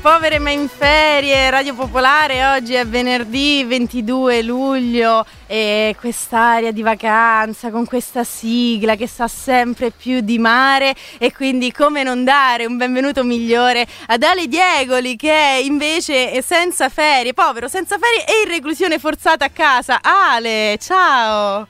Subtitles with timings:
[0.00, 7.70] povere ma in ferie, Radio Popolare, oggi è venerdì 22 luglio e quest'aria di vacanza
[7.70, 12.76] con questa sigla che sa sempre più di mare e quindi come non dare un
[12.76, 18.48] benvenuto migliore ad Ale Diegoli che è invece senza ferie, povero, senza ferie e in
[18.48, 19.98] reclusione forzata a casa.
[20.00, 21.66] Ale, ciao!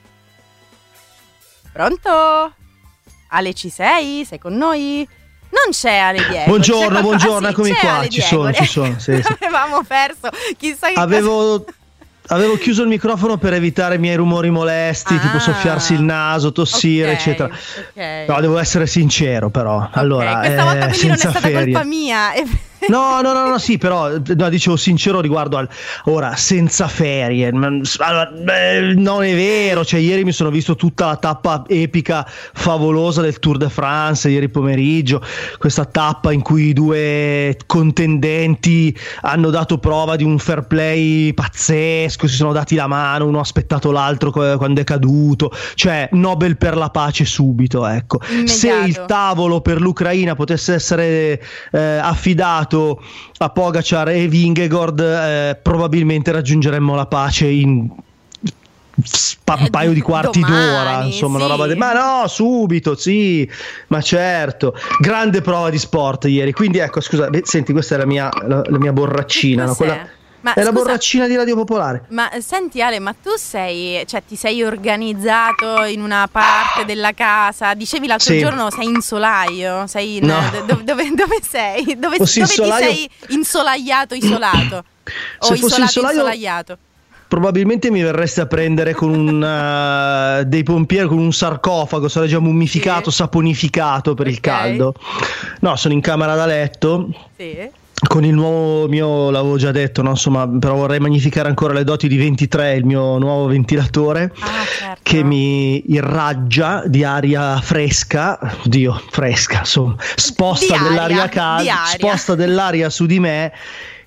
[1.73, 2.53] Pronto?
[3.31, 4.25] Ale ci sei?
[4.27, 5.09] Sei con noi?
[5.51, 6.45] Non c'è Ale Diego.
[6.47, 8.27] Buongiorno, buongiorno, ah, eccomi qua, Ale ci Diego.
[8.29, 9.33] sono, ci sono, sì, sì.
[9.41, 11.65] Avevamo perso, chissà che Avevo,
[12.29, 15.19] avevo chiuso il microfono per evitare i miei rumori molesti, Ah.
[15.19, 17.49] tipo soffiarsi il naso, tossire, Ok, eccetera.
[17.49, 18.29] ok.
[18.29, 19.89] No, devo essere sincero, però.
[19.93, 21.63] Allora, questa volta eh, quindi non è stata ferie.
[21.73, 22.33] colpa mia.
[22.87, 25.69] No, no, no, no, sì, però no, dicevo sincero riguardo al
[26.05, 27.53] ora senza ferie.
[27.53, 27.67] ma-
[27.99, 33.21] Allora, beh, non è vero, cioè ieri mi sono visto tutta la tappa epica favolosa
[33.21, 35.21] del Tour de France ieri pomeriggio,
[35.59, 42.27] questa tappa in cui i due contendenti hanno dato prova di un fair play pazzesco,
[42.29, 46.77] si sono dati la mano, uno ha aspettato l'altro quando è caduto, cioè Nobel per
[46.77, 48.21] la pace subito, ecco.
[48.45, 52.68] Se il tavolo per l'Ucraina potesse essere eh, affidato
[53.39, 57.89] a Pogacar e Vingegord, eh, probabilmente raggiungeremmo la pace in
[59.05, 61.51] spa- un Eh, paio di quarti domani, d'ora, insomma, una sì.
[61.53, 63.49] roba de- ma no, subito, sì,
[63.89, 66.53] ma certo, grande prova di sport ieri.
[66.53, 69.75] Quindi ecco, scusa, beh, senti, questa è la mia, la, la mia borraccina, no?
[69.75, 70.09] Quella-
[70.41, 72.05] Ma è la scusa- borraccina di Radio Popolare.
[72.11, 77.13] Ma eh, senti Ale, ma tu sei, cioè ti sei organizzato in una parte della
[77.13, 77.75] casa?
[77.75, 78.39] Dicevi l'altro Sì.
[78.39, 79.87] giorno sei in solaio?
[79.89, 80.41] Sei in- No.
[80.67, 81.97] do- dove, dove sei?
[81.99, 84.85] Dove, Fossi dove solaio- ti sei insolaiato, isolato?
[85.41, 86.79] o Se isolato, solaio- insolaiato?
[87.29, 89.43] Probabilmente mi verreste a prendere con un,
[90.41, 93.17] eh, dei pompieri con un sarcofago, sarei già mummificato, Sì.
[93.17, 94.41] saponificato per il Ok.
[94.41, 94.95] caldo.
[95.61, 97.69] No, sono in camera da letto Sì.
[98.07, 100.11] Con il nuovo mio, l'avevo già detto, no?
[100.11, 104.33] insomma, però vorrei magnificare ancora le doti di 23, il mio nuovo ventilatore.
[104.39, 105.01] Ah, certo.
[105.03, 112.35] Che mi irraggia di aria fresca, Dio, fresca, insomma, sposta Di aria, dell'aria calda, sposta
[112.35, 113.53] dell'aria su di me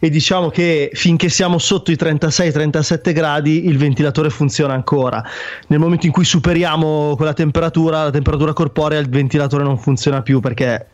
[0.03, 5.23] e diciamo che finché siamo sotto i 36-37 gradi il ventilatore funziona ancora.
[5.67, 10.39] Nel momento in cui superiamo quella temperatura, la temperatura corporea, il ventilatore non funziona più
[10.39, 10.87] perché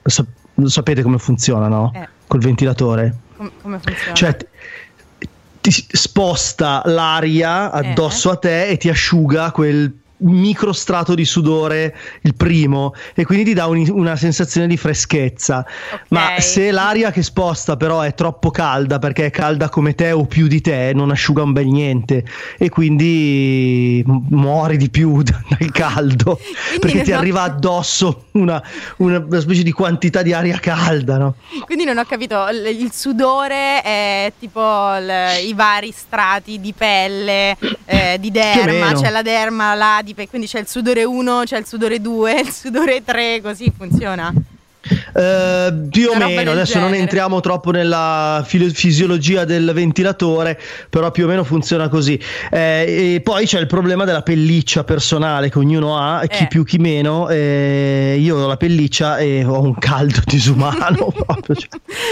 [0.58, 1.92] sa- sapete come funziona, no?
[1.96, 2.08] Eh.
[2.28, 3.16] Col ventilatore.
[3.38, 4.14] Com- come funziona?
[4.14, 4.48] Cioè ti,
[5.62, 12.94] ti sposta l'aria addosso a te e ti asciuga quel microstrato di sudore il primo
[13.14, 15.60] e quindi ti dà un- una sensazione di freschezza
[15.94, 16.02] Ok.
[16.10, 20.26] ma se l'aria che sposta però è troppo calda perché è calda come te o
[20.26, 22.26] più di te non asciuga un bel niente
[22.58, 26.40] e quindi muori di più dal caldo
[26.80, 28.62] perché ti ho- arriva addosso una,
[28.98, 31.36] una- specie di quantità di aria calda no?
[31.66, 37.56] Quindi non ho capito, il sudore è tipo l- i vari strati di pelle,
[37.86, 39.02] eh, di Più o derma, meno.
[39.02, 39.22] c'è la
[40.08, 44.34] l'adipe, quindi c'è il sudore 1, c'è il sudore 2, il sudore 3, così funziona.
[45.14, 47.02] Eh, più o meno, adesso non genere.
[47.04, 52.20] entriamo troppo nella fisiologia del ventilatore, però più o meno funziona così.
[52.52, 56.48] Eh, e poi c'è il problema della pelliccia personale che ognuno ha, chi Eh.
[56.48, 57.30] più chi meno.
[57.30, 61.56] eh, io ho la pelliccia e ho un caldo disumano proprio.
[61.56, 61.68] cioè.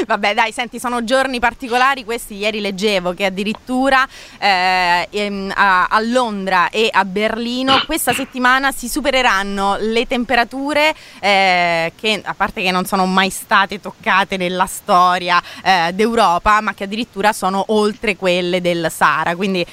[0.07, 2.03] Vabbè, dai, senti, sono giorni particolari.
[2.03, 4.07] Questi ieri leggevo che addirittura
[4.39, 12.21] eh, ehm, a, a Londra e a Berlino questa settimana si supereranno le temperature che,
[12.23, 16.85] a parte che non sono sono mai state toccate nella storia eh, d'Europa, ma che
[16.85, 19.35] addirittura sono oltre quelle del Sahara.
[19.35, 19.65] Quindi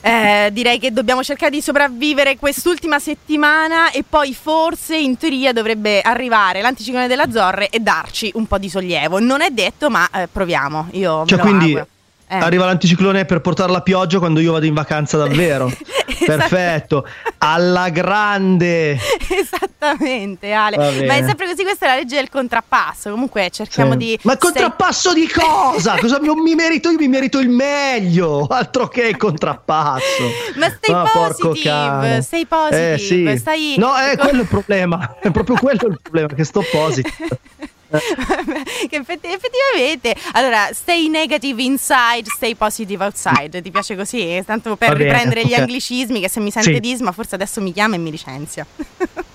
[0.00, 6.00] eh, direi che dobbiamo cercare di sopravvivere quest'ultima settimana e poi forse in teoria dovrebbe
[6.00, 9.20] arrivare l'anticiclone della Zorre e darci un po' di sollievo.
[9.20, 10.88] Non è detto, ma eh, proviamo.
[10.92, 11.88] Io Cioè, me lo quindi auguro.
[12.28, 12.36] Eh.
[12.38, 15.70] arriva l'anticiclone per portare la pioggia quando io vado in vacanza davvero.
[16.18, 16.38] Esatto.
[16.38, 17.06] Perfetto.
[17.38, 18.96] Alla grande.
[19.28, 21.04] Esattamente, Ale.
[21.06, 23.10] Ma è sempre così, questa è la legge del contrappasso.
[23.10, 23.98] Comunque cerchiamo Sì.
[23.98, 24.18] di.
[24.22, 25.96] Ma il contrappasso di cosa?
[26.00, 26.90] Cosa mi, mi merito?
[26.90, 28.46] Io mi merito il meglio.
[28.46, 30.22] Altro che il contrappasso.
[30.56, 33.36] Ma stai porco positive, stai positive, Eh, sì.
[33.38, 35.16] stai- No, è quello il problema.
[35.20, 37.14] È proprio quello il problema, che sto positive.
[38.88, 40.14] che effetti- effettivamente.
[40.32, 43.62] Allora stay negative inside stay positive outside.
[43.62, 44.42] Ti piace così?
[44.44, 46.80] Tanto per bene, riprendere gli anglicismi che se mi sente Sì.
[46.80, 48.66] disma forse adesso mi chiama e mi licenzia.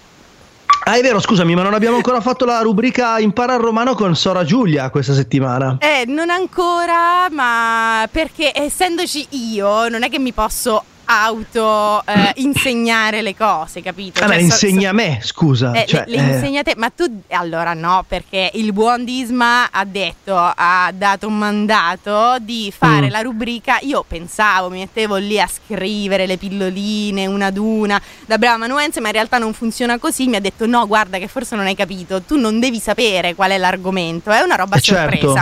[0.84, 4.16] Ah, è vero, scusami, ma non abbiamo ancora fatto la rubrica Impara il romano con
[4.16, 5.78] Sora Giulia questa settimana.
[5.80, 13.22] eh non ancora ma perché essendoci io non è che mi posso auto eh, insegnare
[13.22, 15.72] le cose capito Ah, ma Cioè, so- insegna a me, scusa.
[15.74, 19.70] Eh, Cioè, le, le eh, insegna te, ma tu allora no, perché il buon Disma
[19.72, 23.10] ha detto, ha dato un mandato di fare Mm.
[23.12, 23.78] la rubrica.
[23.82, 29.00] Io pensavo, mi mettevo lì a scrivere le pilloline una ad una da brava amanuense,
[29.02, 30.28] ma in realtà non funziona così.
[30.28, 33.52] Mi ha detto: no, guarda, che forse non hai capito, tu non devi sapere qual
[33.52, 35.34] è l'argomento, è una roba Eh, certo.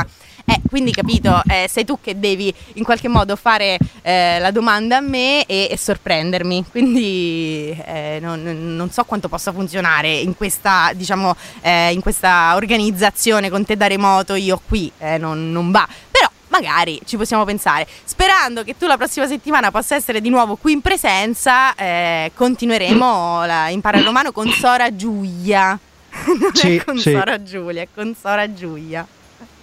[0.49, 4.97] Eh, quindi capito, eh, sei tu che devi in qualche modo fare eh, la domanda
[4.97, 6.65] a me e, e sorprendermi.
[6.71, 8.41] Quindi eh, non,
[8.75, 13.85] non so quanto possa funzionare in questa, diciamo, eh, in questa organizzazione con te da
[13.85, 15.87] remoto, io qui, eh, non, non va.
[16.09, 17.87] Però magari ci possiamo pensare.
[18.03, 23.45] Sperando che tu la prossima settimana possa essere di nuovo qui in presenza, eh, continueremo
[23.45, 25.77] la Impara il Romano con Sora Giulia.
[26.25, 27.11] Non Sì, è con sì.
[27.11, 29.05] Sora Giulia, è con Sora Giulia.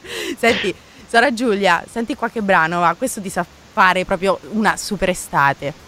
[0.39, 0.75] Senti,
[1.07, 5.86] Sora Giulia, senti qualche brano, va, questo ti sa fare proprio una super estate.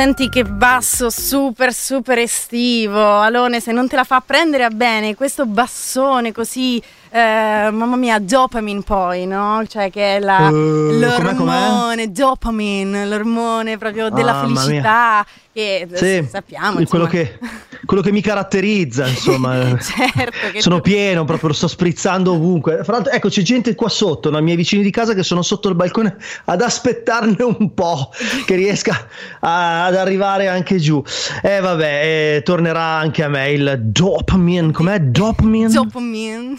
[0.00, 3.18] Senti che basso super super estivo.
[3.20, 8.18] Alone, se non te la fa prendere a bene questo bassone così, eh, mamma mia,
[8.18, 9.62] dopamine poi, no?
[9.68, 14.58] Cioè che è la, Eh, com'è, l'ormone, dopamine, l'ormone proprio della mia.
[14.62, 15.26] felicità.
[15.52, 17.38] Che Sì, sappiamo, quello che,
[17.90, 19.76] quello che mi caratterizza, insomma.
[19.82, 22.84] certo che sono tu- pieno, proprio lo sto sprizzando ovunque.
[22.84, 24.38] Fra l'altro, ecco, c'è gente qua sotto, no?
[24.38, 28.12] i miei vicini di casa che sono sotto il balcone ad aspettarne un po'
[28.46, 29.08] che riesca
[29.40, 31.02] a- ad arrivare anche giù.
[31.42, 34.70] E vabbè, eh, tornerà anche a me il dopamine.
[34.70, 35.00] Com'è?
[35.00, 35.68] Dopamine?
[35.68, 36.56] Dopamine.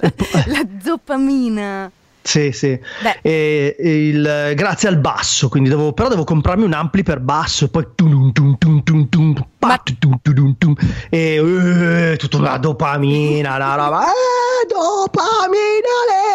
[0.00, 0.12] la,
[0.46, 1.90] la dopamina.
[2.22, 2.78] Sì, sì.
[3.20, 7.64] E- e il- grazie al basso, quindi devo, però devo comprarmi un ampli per basso
[7.64, 10.74] e poi tum, tum, tum, tum, tum, pa, Ma- tum, tum, tum, tum,
[11.10, 14.04] e tutta la dopamina, la roba.
[14.06, 16.31] Eh, dopamina le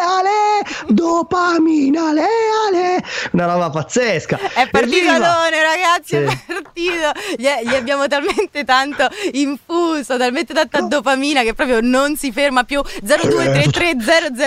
[0.88, 2.26] dopamina le
[2.66, 3.04] ale.
[3.32, 4.38] Una roba pazzesca.
[4.54, 5.10] È partito!
[5.10, 6.36] Alone, ragazzi, è Sì.
[6.46, 7.12] partito.
[7.36, 12.80] Gli, gli abbiamo talmente tanto infuso, talmente tanta dopamina che proprio non si ferma più.
[13.02, 13.96] 0233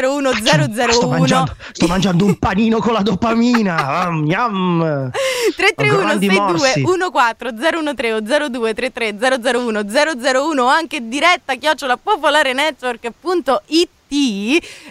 [0.02, 3.76] 001 Sto 001 mangiando, sto mangiando un panino con la dopamina.
[4.02, 5.10] Ah, Miam.
[5.56, 7.12] 331 Grandi 62 morsi.
[7.12, 9.16] 14 013 o 02 33
[9.54, 9.82] 001
[10.34, 13.90] 001 anche diretta chiocciola popolare network.it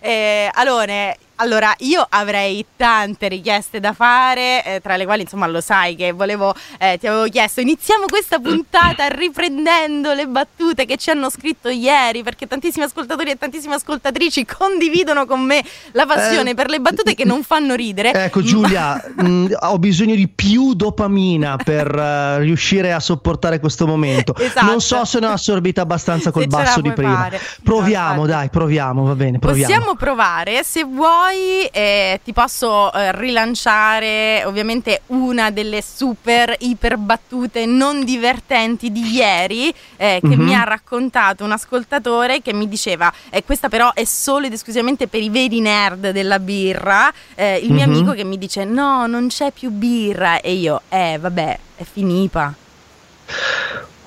[0.00, 5.61] eh, Alone allora io avrei tante richieste da fare eh, tra le quali insomma lo
[5.61, 11.11] sai che volevo eh, ti avevo chiesto iniziamo questa puntata riprendendo le battute che ci
[11.11, 16.54] hanno scritto ieri perché tantissimi ascoltatori e tantissime ascoltatrici condividono con me la passione Eh,
[16.54, 20.75] per le battute che non fanno ridere Ecco ma- Giulia, mh, ho bisogno di più
[20.75, 24.35] dopamina per eh, riuscire a sopportare questo momento.
[24.37, 24.66] Esatto.
[24.66, 27.14] Non so se ne ho assorbita abbastanza col basso di prima.
[27.14, 27.40] fare.
[27.62, 29.73] Proviamo, No, dai, proviamo, va bene, proviamo.
[29.73, 31.29] Possiamo provare, se vuoi
[31.70, 39.72] eh, ti posso eh, rilanciare ovviamente una delle super iper battute non divertenti di ieri
[39.96, 40.42] eh, che Mhm.
[40.42, 45.06] mi ha raccontato un ascoltatore che mi diceva eh, questa però è solo ed esclusivamente
[45.08, 47.92] per i veri nerd della birra, eh, il mio Mhm.
[47.94, 52.54] amico che mi dice no non c'è più birra e io eh vabbè è finita.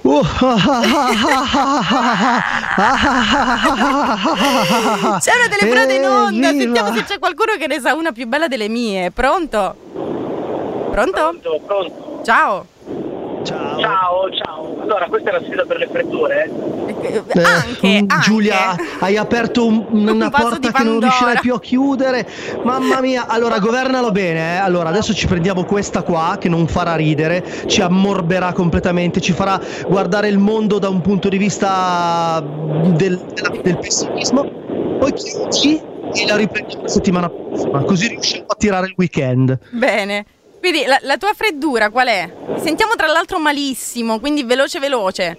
[0.03, 0.09] C'è
[5.31, 8.67] una telefonata in onda, sentiamo se c'è qualcuno che ne sa una più bella delle
[8.67, 9.11] mie.
[9.11, 9.73] Pronto?
[10.91, 11.11] Pronto?
[11.11, 12.21] Pronto, pronto.
[12.25, 12.65] Ciao.
[13.43, 13.79] Ciao.
[13.79, 14.75] Ciao, ciao.
[14.81, 16.49] Allora, questa è la sfida per le freddure.
[17.01, 18.19] Eh, Eh, anche, mm, anche.
[18.21, 22.27] Giulia, hai aperto un- una Un porta che non riuscirai più a chiudere.
[22.63, 24.55] Mamma mia, allora governalo bene.
[24.55, 24.57] eh.
[24.57, 29.59] Allora, adesso ci prendiamo questa qua che non farà ridere, ci ammorberà completamente, ci farà
[29.87, 34.43] guardare il mondo da un punto di vista del, della- del pessimismo.
[34.99, 35.81] Poi chiudi
[36.13, 39.57] e la riprendiamo la settimana prossima, così riusciamo a tirare il weekend.
[39.71, 40.25] Bene.
[40.63, 42.29] Quindi la, la tua freddura qual è?
[42.55, 45.37] Ti Sentiamo tra l'altro malissimo, quindi veloce veloce.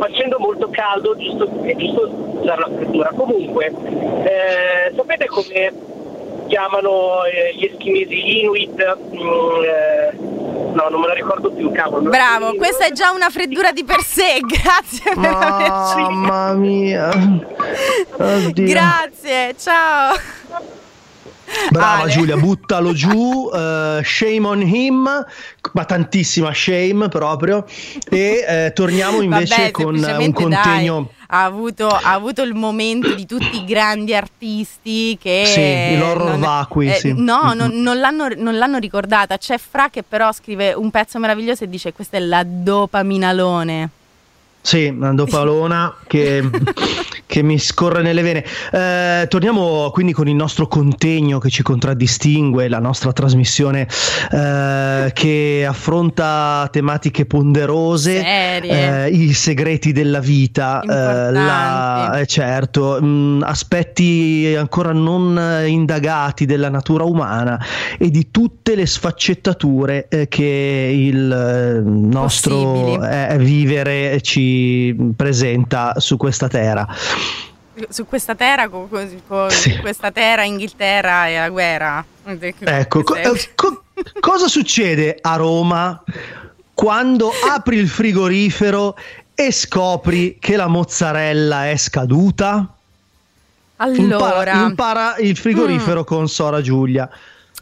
[0.00, 3.12] Facendo molto caldo, giusto, è giusto usare la freddura.
[3.14, 5.72] Comunque, eh, sapete come
[6.48, 8.96] chiamano eh, gli eschimesi Inuit?
[9.14, 10.16] Mm, eh,
[10.72, 12.10] no, non me la ricordo più, cavolo.
[12.10, 14.40] Bravo, questa è già una freddura di per sé.
[14.42, 16.00] Grazie per averci.
[16.00, 17.10] Mamma mia.
[18.18, 18.66] Oddio.
[18.66, 20.37] Grazie, ciao.
[21.70, 22.10] Brava Ale.
[22.10, 25.24] Giulia, buttalo giù, eh, shame on him,
[25.72, 27.64] ma tantissima shame proprio.
[28.08, 30.94] E eh, torniamo invece Vabbè, con un contegno.
[31.02, 35.44] dai, ha, avuto, ha avuto il momento di tutti i grandi artisti che.
[35.46, 37.12] Sì, l'horror non- vacui, sì.
[37.16, 37.56] No, Mm.
[37.58, 39.36] non, non l'hanno, non l'hanno ricordata.
[39.36, 43.90] C'è Fra che però scrive un pezzo meraviglioso e dice: Questa è la dopaminalone.
[44.68, 46.46] Sì, una dopalona che,
[47.24, 48.44] che mi scorre nelle vene.
[48.70, 53.88] Eh, torniamo quindi con il nostro contegno che ci contraddistingue, la nostra trasmissione
[54.30, 58.22] eh, che affronta tematiche ponderose,
[58.62, 66.68] eh, i segreti della vita, eh, la- eh, certo, mh, aspetti ancora non indagati della
[66.68, 67.58] natura umana
[67.96, 72.98] e di tutte le sfaccettature eh, che il nostro
[73.38, 74.56] vivere ci
[75.16, 76.86] presenta su questa terra.
[77.88, 79.76] Su questa terra, con, con- Sì.
[79.78, 82.04] questa terra, Inghilterra e la guerra.
[82.24, 83.14] Ecco, co-
[83.54, 83.82] co-
[84.20, 86.02] cosa succede a Roma
[86.74, 88.96] quando apri il frigorifero
[89.34, 92.66] e scopri che la mozzarella è scaduta?
[93.80, 97.08] Impara, allora, impara il frigorifero con Sora Giulia.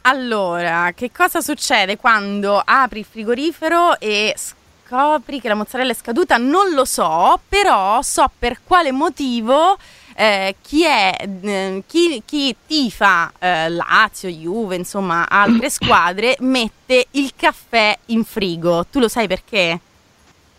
[0.02, 4.54] allora, che cosa succede quando apri il frigorifero e s-
[4.86, 9.76] scopri che la mozzarella è scaduta, non lo so, però so per quale motivo
[10.14, 17.32] eh, chi, è, eh, chi, chi tifa eh, Lazio, Juve, insomma altre squadre, mette il
[17.36, 18.86] caffè in frigo.
[18.90, 19.78] Tu lo sai perché?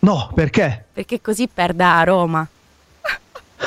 [0.00, 0.84] No, perché?
[0.92, 2.46] Perché così perde a Roma.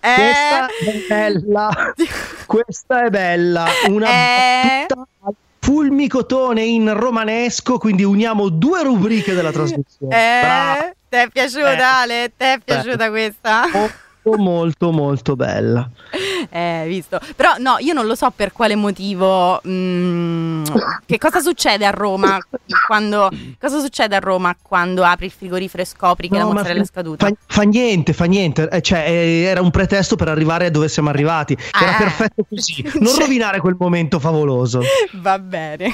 [0.00, 1.92] Eh, è bella.
[2.46, 3.66] Questa è bella.
[3.88, 4.86] Una Eh.
[4.88, 5.32] battuta
[5.66, 10.14] fulmicotone in romanesco, quindi uniamo due rubriche della trasmissione.
[10.14, 11.80] Eh, ti è piaciuta Eh.
[11.80, 12.32] Ale?
[12.36, 13.68] Ti è piaciuta questa?
[13.72, 13.94] Molto,
[14.36, 15.88] molto, molto bella.
[16.48, 17.18] Eh, visto.
[17.34, 19.60] Però no, io non lo so per quale motivo.
[19.66, 20.64] mm,
[21.04, 22.38] che cosa succede a Roma
[22.86, 23.28] quando.
[23.58, 26.86] Cosa succede a Roma quando apri il frigorifero e scopri che No, la mozzarella è
[26.86, 27.26] scaduta?
[27.26, 28.68] Fa, fa niente, fa niente.
[28.70, 31.56] Eh, cioè, eh, era un pretesto per arrivare a dove siamo arrivati.
[31.78, 31.98] Era Ah.
[31.98, 32.82] perfetto così.
[33.00, 34.82] Non Cioè- rovinare quel momento favoloso.
[35.14, 35.90] Va bene.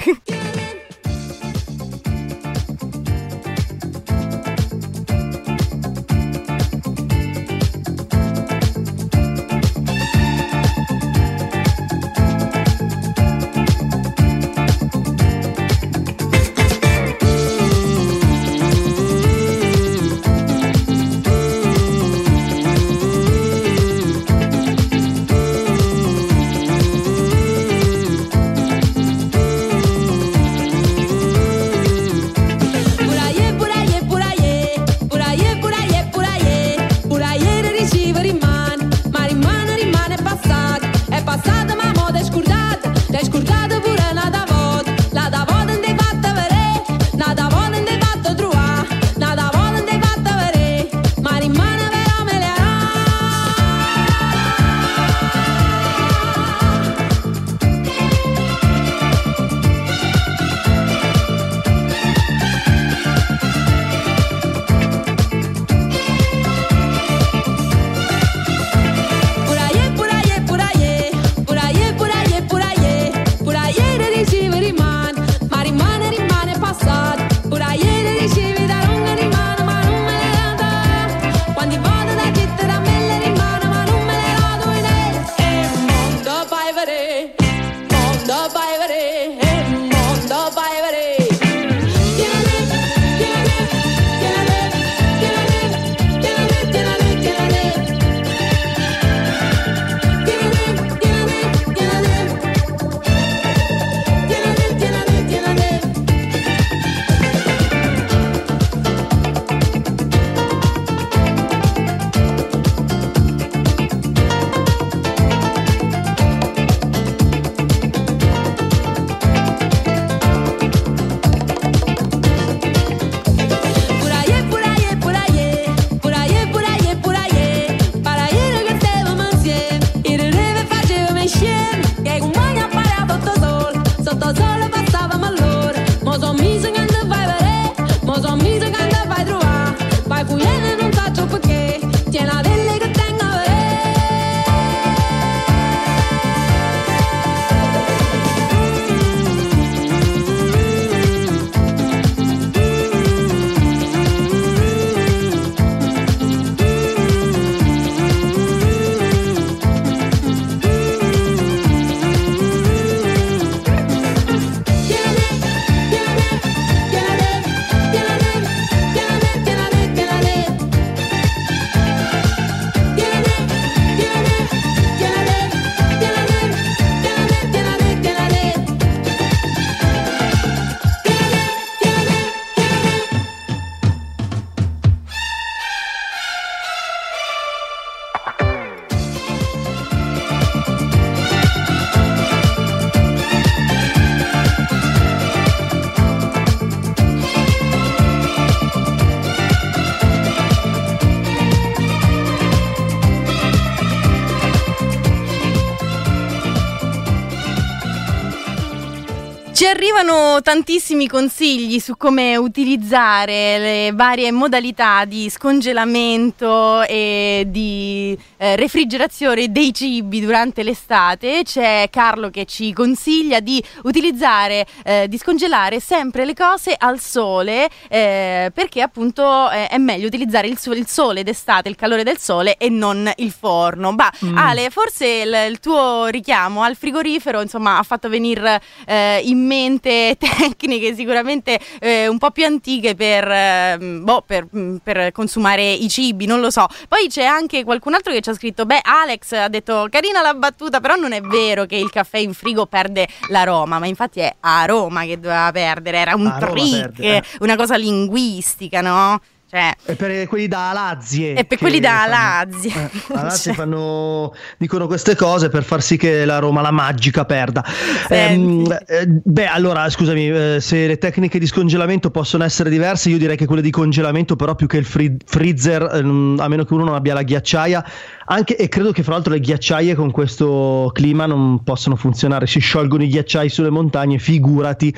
[210.52, 219.72] Tantissimi consigli su come utilizzare le varie modalità di scongelamento e di eh, refrigerazione dei
[219.72, 221.40] cibi durante l'estate.
[221.42, 227.70] C'è Carlo che ci consiglia di utilizzare, eh, di scongelare sempre le cose al sole
[227.88, 232.58] eh, perché appunto eh, è meglio utilizzare il, il sole d'estate, il calore del sole
[232.58, 233.94] e non il forno.
[233.94, 239.46] Bah, Ale, forse il, il tuo richiamo al frigorifero insomma ha fatto venire eh, in
[239.46, 245.70] mente tecniche, sicuramente eh, un po' più antiche per, ehm, boh, per, mm, per consumare
[245.70, 246.66] i cibi, non lo so.
[246.88, 250.34] Poi c'è anche qualcun altro che ci ha scritto, beh Alex ha detto carina la
[250.34, 254.34] battuta, però non è vero che il caffè in frigo perde l'aroma, ma infatti è
[254.40, 257.22] aroma che doveva perdere, era un Aroma trick, eh.
[257.40, 259.20] una cosa linguistica, no?
[259.54, 261.34] Cioè, E per quelli da Lazie.
[261.34, 262.70] E per quelli da fanno- Lazie.
[262.70, 263.52] Eh, a Lazie Cioè.
[263.52, 267.62] fanno, dicono queste cose per far sì che la Roma, la magica, perda.
[268.08, 273.18] Ehm, eh, beh, allora, scusami, eh, se le tecniche di scongelamento possono essere diverse, io
[273.18, 276.72] direi che quelle di congelamento, però più che il free- freezer, eh, a meno che
[276.72, 277.84] uno non abbia la ghiacciaia,
[278.24, 282.58] anche, e credo che fra l'altro le ghiacciaie con questo clima non possono funzionare, si
[282.60, 284.94] sciolgono i ghiacciai sulle montagne, figurati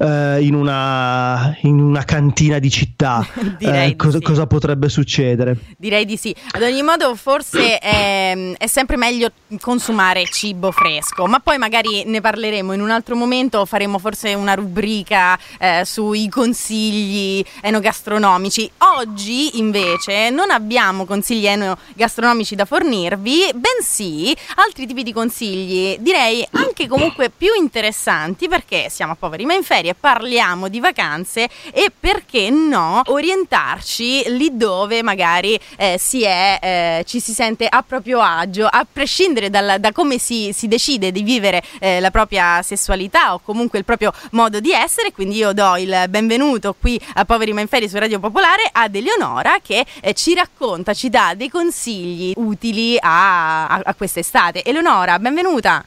[0.00, 3.24] eh, in, una, in una cantina di città.
[3.58, 4.24] Direi di cosa, sì.
[4.24, 5.56] cosa potrebbe succedere?
[5.76, 6.34] Direi di sì.
[6.52, 12.20] Ad ogni modo, forse è, è sempre meglio consumare cibo fresco, ma poi magari ne
[12.20, 13.64] parleremo in un altro momento.
[13.64, 18.70] Faremo forse una rubrica eh, sui consigli enogastronomici.
[18.96, 26.88] Oggi, invece, non abbiamo consigli enogastronomici da fornirvi, bensì altri tipi di consigli, direi anche
[26.88, 33.02] comunque più interessanti perché siamo poveri ma in ferie, parliamo di vacanze e perché no
[33.06, 33.81] orientarci
[34.28, 39.50] lì dove magari eh, si è, eh, ci si sente a proprio agio, a prescindere
[39.50, 43.84] dal- da come si, si decide di vivere eh, la propria sessualità o comunque il
[43.84, 45.12] proprio modo di essere.
[45.12, 48.94] Quindi io do il benvenuto qui a Poveri ma in ferie su Radio Popolare ad
[48.94, 54.64] Eleonora che eh, ci racconta, ci dà dei consigli utili a, a, a quest'estate.
[54.64, 55.84] Eleonora, benvenuta.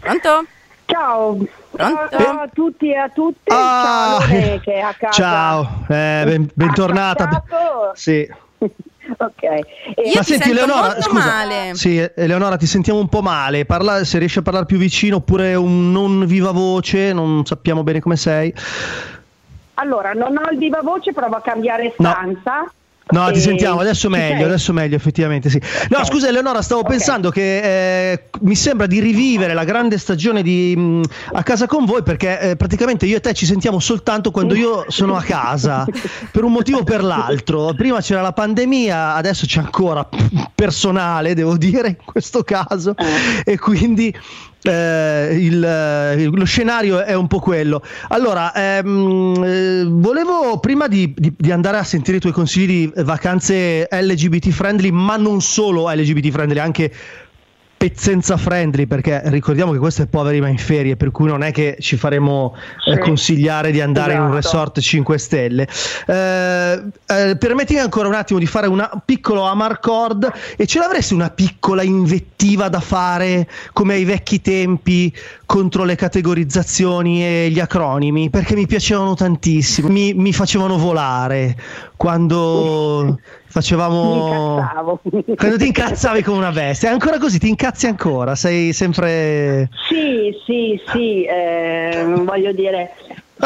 [0.00, 0.46] Pronto?
[0.86, 1.36] Ciao,
[1.70, 2.16] Pronto?
[2.16, 3.52] ciao a tutti e a tutte.
[3.52, 5.10] Ah, ciao.
[5.10, 7.42] Ciao, eh, ben- bentornata.
[7.94, 8.26] Sì.
[8.58, 9.42] ok.
[9.42, 9.64] E-
[10.04, 11.32] Io Ma ti senti, Eleonora, scusa.
[11.72, 13.64] Sì, Eleonora, ti sentiamo un po' male.
[13.66, 18.00] Parla, se riesci a parlare più vicino oppure un non viva voce, non sappiamo bene
[18.00, 18.54] come sei.
[19.74, 22.60] Allora, non ho il viva voce, provo a cambiare stanza.
[22.60, 22.70] No,
[23.08, 25.60] ti E- sentiamo adesso meglio, adesso meglio, effettivamente sì.
[25.90, 26.06] No, Ok.
[26.06, 26.88] scusa Eleonora, stavo Ok.
[26.88, 31.02] pensando che eh, mi sembra di rivivere la grande stagione di mh,
[31.34, 34.84] A casa con voi perché eh, praticamente io e te ci sentiamo soltanto quando io
[34.88, 35.84] sono a casa,
[36.32, 37.72] per un motivo o per l'altro.
[37.76, 40.08] Prima c'era la pandemia, adesso c'è ancora
[40.54, 42.94] personale, devo dire, in questo caso,
[43.44, 44.12] e quindi
[44.68, 47.82] eh, il, eh, lo scenario è un po' quello.
[48.08, 52.92] Allora, ehm, eh, volevo prima di, di- di andare a sentire i tuoi consigli di
[53.02, 56.92] vacanze LGBT friendly, ma non solo LGBT friendly, anche
[57.76, 61.52] pezzenza friendly, perché ricordiamo che questo è poveri ma in ferie, per cui non è
[61.52, 62.54] che ci faremo
[62.86, 62.98] eh, Sì.
[63.00, 64.56] consigliare di andare in un Esatto.
[64.56, 65.68] resort 5 stelle.
[66.06, 71.30] Eh, eh, permettimi ancora un attimo di fare un piccolo amarcord e ce l'avresti una
[71.30, 75.12] piccola invettiva da fare come ai vecchi tempi
[75.44, 81.56] contro le categorizzazioni e gli acronimi perché mi piacevano tantissimo, mi, mi facevano volare
[81.96, 83.18] quando
[83.56, 85.00] facevamo...
[85.34, 89.70] Quando ti incazzavi come una bestia, è ancora così, ti incazzi ancora, sei sempre...
[89.88, 92.92] Sì, sì, sì, eh, voglio dire,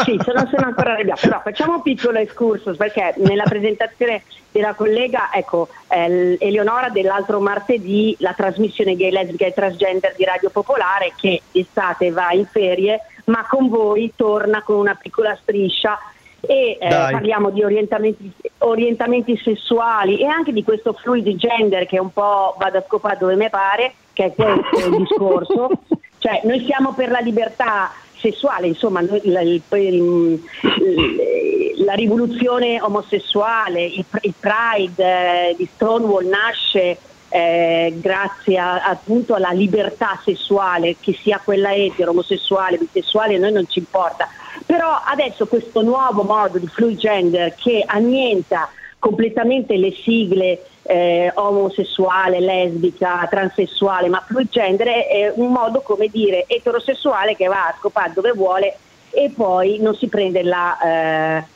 [0.03, 5.29] sì, sono, sono ancora arrabbiata, però facciamo un piccolo excursus perché nella presentazione della collega,
[5.33, 11.41] ecco, eh, Eleonora dell'altro martedì, la trasmissione gay, lesbica e transgender di Radio Popolare che
[11.49, 15.97] d'estate va in ferie, ma con voi torna con una piccola striscia
[16.41, 22.11] e eh, parliamo di orientamenti, orientamenti sessuali e anche di questo fluid gender che un
[22.11, 25.69] po' vado a scopare dove mi pare, che è questo il discorso.
[26.21, 32.79] Cioè, noi siamo per la libertà sessuale, insomma, noi- la, il- il- il- la rivoluzione
[32.79, 35.03] omosessuale, il, il Pride
[35.49, 36.97] eh, di Stonewall nasce
[37.33, 43.53] eh, grazie a- appunto alla libertà sessuale, che sia quella etero, omosessuale, bisessuale, a noi
[43.53, 44.27] non ci importa.
[44.65, 52.41] Però adesso questo nuovo modo di fluid gender che annienta completamente le sigle eh, omosessuale,
[52.41, 58.11] lesbica, transessuale, ma fluid gender è, un modo, come dire, eterosessuale che va a scopare
[58.13, 58.77] dove vuole
[59.09, 60.77] e poi non si prende la...
[60.79, 61.47] eh,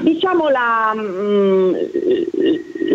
[0.00, 1.74] diciamo la, mm,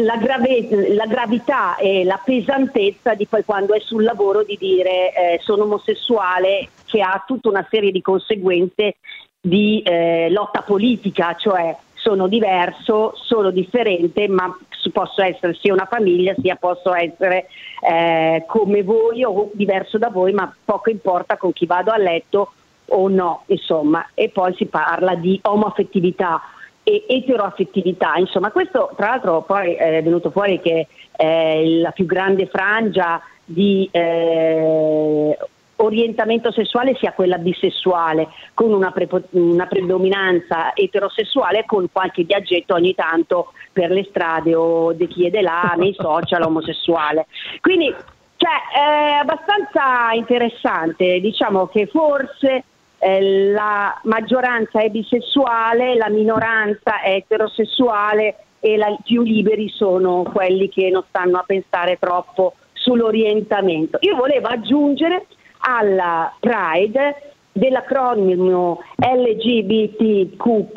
[0.04, 5.14] la, grave- la gravità e la pesantezza di poi quando è sul lavoro di dire
[5.14, 8.98] eh, sono omosessuale che ha tutta una serie di conseguenze
[9.40, 14.56] di eh, lotta politica, cioè sono diverso, sono differente, ma
[14.92, 17.48] posso essere sia una famiglia, sia posso essere
[17.88, 22.54] eh, come voi o diverso da voi, ma poco importa con chi vado a letto
[22.88, 24.10] o no, insomma.
[24.14, 26.42] E poi si parla di omoaffettività
[26.84, 32.48] e eteroaffettività, insomma, questo tra l'altro poi è venuto fuori che eh, la più grande
[32.48, 35.38] frangia di eh,
[35.82, 42.96] orientamento sessuale sia quella bisessuale, con una, prepo- una predominanza eterosessuale con qualche viaggetto ogni
[42.96, 47.28] tanto per le strade o di chi è di là, nei social omosessuale.
[47.60, 47.94] Quindi
[48.38, 52.64] cioè, è abbastanza interessante, diciamo che forse
[53.02, 60.70] eh, la maggioranza è bisessuale, la minoranza è eterosessuale e i più liberi sono quelli
[60.70, 63.98] che non stanno a pensare troppo sull'orientamento.
[64.02, 65.26] Io volevo aggiungere
[65.62, 70.68] alla Pride dell'acronimo LGBTQ+,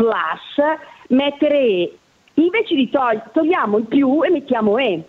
[1.08, 1.92] mettere
[2.34, 5.02] invece di togli- togliamo il più e mettiamo E.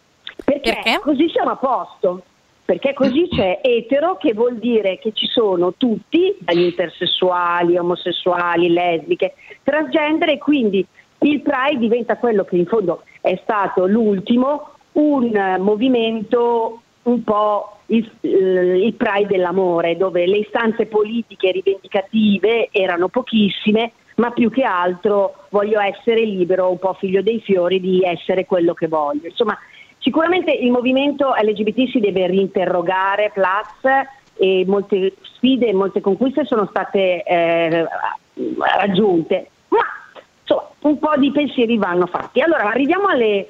[0.43, 0.73] Perché?
[0.73, 0.99] Perché?
[1.01, 2.23] Così siamo a posto.
[2.65, 9.35] Perché così c'è etero che vuol dire che ci sono tutti, dagli intersessuali, omosessuali, lesbiche,
[9.61, 10.83] transgender e quindi
[11.19, 18.09] il Pride diventa quello che in fondo è stato l'ultimo, un movimento un po' il,
[18.21, 25.45] eh, il Pride dell'amore, dove le istanze politiche rivendicative erano pochissime, ma più che altro
[25.49, 29.27] voglio essere libero, un po' figlio dei fiori, di essere quello che voglio.
[29.27, 29.57] Insomma,
[30.05, 33.91] sicuramente il movimento LGBT si deve rinterrogare, plus,
[34.37, 37.87] e molte sfide e molte conquiste sono state eh,
[38.77, 39.79] raggiunte, ma
[40.41, 42.39] insomma, un po' di pensieri vanno fatti.
[42.41, 43.47] Allora, arriviamo alle,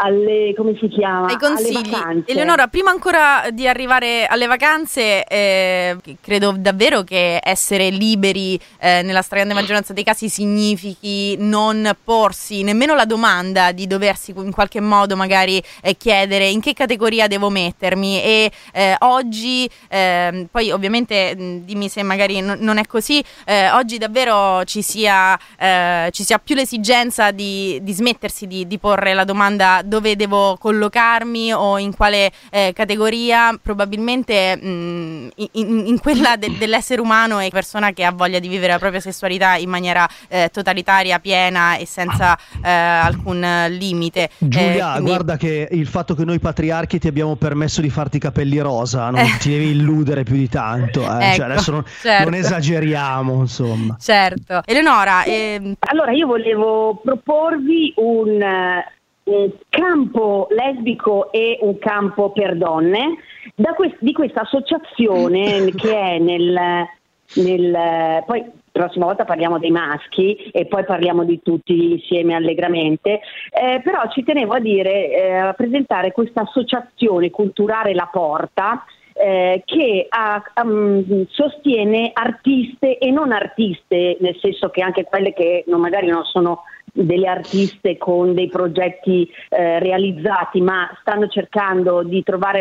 [0.00, 1.26] alle come si chiama?
[1.26, 1.90] ai Alle consigli.
[1.90, 2.30] vacanze.
[2.30, 9.22] Eleonora, prima ancora di arrivare alle vacanze, eh, credo davvero che essere liberi eh, nella
[9.22, 15.16] stragrande maggioranza dei casi significhi non porsi nemmeno la domanda di doversi in qualche modo
[15.16, 21.64] magari eh, chiedere in che categoria devo mettermi e eh, oggi, ehm, poi ovviamente mh,
[21.64, 26.38] dimmi se magari non- non è così, eh, oggi davvero ci sia, eh, ci sia
[26.38, 31.94] più l'esigenza di, di smettersi di, di porre la domanda dove devo collocarmi o in
[31.96, 38.04] quale eh, categoria, probabilmente mh, in, in- in quella de- dell'essere umano e persona che
[38.04, 42.70] ha voglia di vivere la propria sessualità in maniera eh, totalitaria, piena e senza eh,
[42.70, 44.30] alcun limite.
[44.38, 48.16] Giulia, Eh, quindi- guarda che il fatto che noi patriarchi ti abbiamo permesso di farti
[48.18, 51.02] i capelli rosa non ti devi illudere più di tanto.
[51.02, 51.26] eh.
[51.28, 52.24] Ecco, Cioè, adesso non, certo.
[52.30, 53.96] non esageriamo, insomma.
[53.98, 54.60] Certo.
[54.64, 58.40] Eleonora, ehm, Allora io volevo proporvi un,
[59.28, 63.16] un campo lesbico e un campo per donne.
[63.54, 66.86] Da quest- di questa associazione che è nel,
[67.34, 68.40] nel- poi
[68.72, 74.08] la prossima volta parliamo dei maschi e poi parliamo di tutti insieme allegramente, eh, però
[74.10, 80.40] ci tenevo a dire, eh, a presentare questa associazione culturale La Porta eh, che ha-
[80.62, 86.22] um, sostiene artiste e non artiste, nel senso che anche quelle che non- magari non
[86.24, 86.62] sono
[86.92, 92.60] delle artiste con dei progetti eh, realizzati, ma stanno cercando di trovare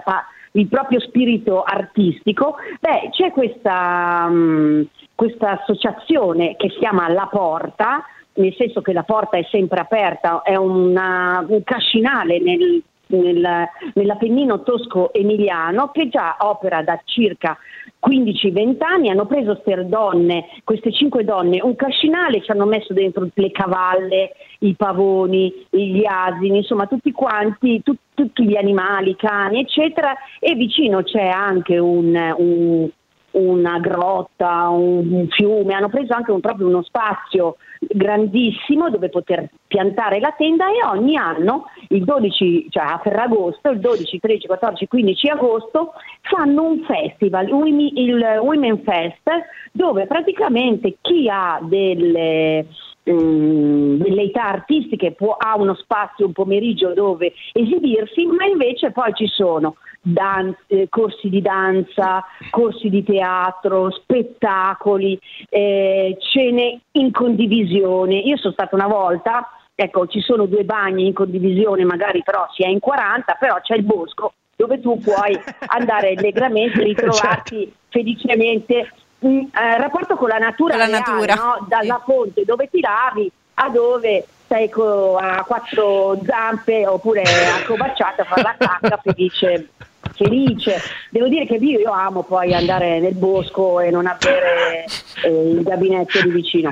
[0.00, 4.82] pa- il proprio spirito artistico, beh, c'è questa, mm,
[5.14, 10.42] questa associazione che si chiama La Porta, nel senso che la porta è sempre aperta,
[10.42, 17.56] è una- un cascinale nel, nel- nell'Appennino tosco-emiliano che già opera da circa
[18.00, 23.28] 15-20 anni, hanno preso queste donne, queste cinque donne, un cascinale, ci hanno messo dentro
[23.32, 30.14] le cavalle, i pavoni, gli asini, insomma tutti quanti, tu- tutti gli animali, cani, eccetera,
[30.38, 32.88] e vicino c'è anche un- un-
[33.30, 40.20] una grotta, un, un fiume, hanno preso anche proprio uno spazio grandissimo dove poter piantare
[40.20, 45.28] la tenda e ogni anno, il 12, cioè a Ferragosto, il 12, 13, 14, 15
[45.28, 49.30] agosto, fanno un festival, il Women Fest,
[49.72, 52.66] dove praticamente chi ha delle
[53.14, 59.26] delle età artistiche può, ha uno spazio un pomeriggio dove esibirsi, ma invece poi ci
[59.26, 65.18] sono dan- eh, corsi di danza, corsi di teatro, spettacoli,
[65.48, 68.16] eh, cene in condivisione.
[68.16, 72.62] Io sono stata una volta, ecco, ci sono due bagni in condivisione, magari però si
[72.62, 78.90] è in 40, però c'è il bosco dove tu puoi andare allegramente, ritrovarti felicemente.
[79.26, 81.66] Mm, eh, rapporto con la natura, Con la reale, natura, no?
[81.68, 88.24] dalla fonte dove ti lavi a dove sei co- a quattro zampe oppure accovacciata a
[88.30, 89.68] fare la cacca felice
[90.14, 94.84] felice devo dire che io, io amo poi andare nel bosco e non avere
[95.24, 96.70] eh, il gabinetto di vicino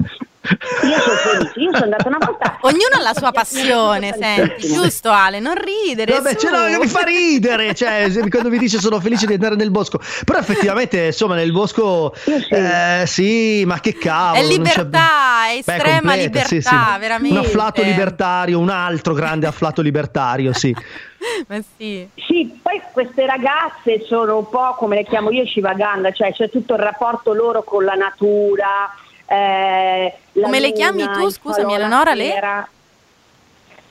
[0.83, 5.11] io sono felice io sono andata una volta ognuno ha la sua passione, senti, giusto
[5.11, 6.13] Ale, non ridere.
[6.13, 6.47] Vabbè, su.
[6.47, 9.71] ce l'ho, che mi fa ridere, cioè, quando mi dice sono felice di andare nel
[9.71, 10.01] bosco.
[10.25, 12.33] Però effettivamente, insomma, nel bosco sì.
[12.51, 14.39] eh, sì, ma che cavolo.
[14.39, 16.99] È non c'è- libertà, è Beh, estrema completa, sì, libertà, sì.
[17.01, 17.39] veramente.
[17.39, 20.75] Un afflato libertario, un altro grande afflato libertario, sì.
[21.49, 22.09] Ma sì.
[22.15, 26.75] Sì, poi queste ragazze sono un po' come le chiamo io Shivaganda, cioè c'è tutto
[26.75, 28.91] il rapporto loro con la natura.
[29.27, 32.35] eh, la Come le luna, chiami tu, scusami, Eleonora, le?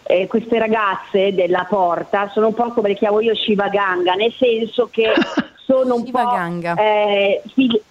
[0.08, 4.88] Eh, queste ragazze della porta sono un po' come le chiamo io Shivaganga, nel senso
[4.92, 5.12] che
[5.66, 6.76] sono un Shivaganga.
[6.76, 7.82] po' eh, sci-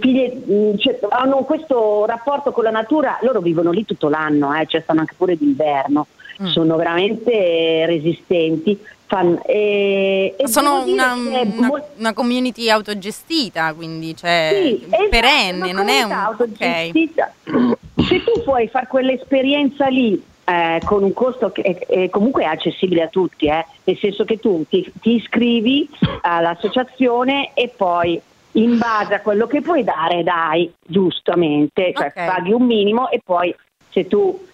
[0.00, 4.66] figlie- mh, cioè, hanno questo rapporto con la natura, loro vivono lì tutto l'anno, eh,
[4.66, 6.06] cioè stanno anche pure d'inverno,
[6.42, 6.46] Mm.
[6.46, 8.78] sono veramente resistenti.
[9.10, 15.72] fan- e- e Sono una, una- mol- una community autogestita, quindi cioè sì, esatto, perenne,
[15.72, 17.32] non è un autogestita.
[18.06, 23.02] Se tu puoi fare quell'esperienza lì eh, con un costo che è comunque è accessibile
[23.02, 25.88] a tutti, eh, nel senso che tu ti, ti iscrivi
[26.20, 28.20] all'associazione e poi
[28.52, 32.24] in base a quello che puoi dare dai giustamente, cioè Ok.
[32.26, 33.52] paghi un minimo e poi
[33.90, 34.46] se tu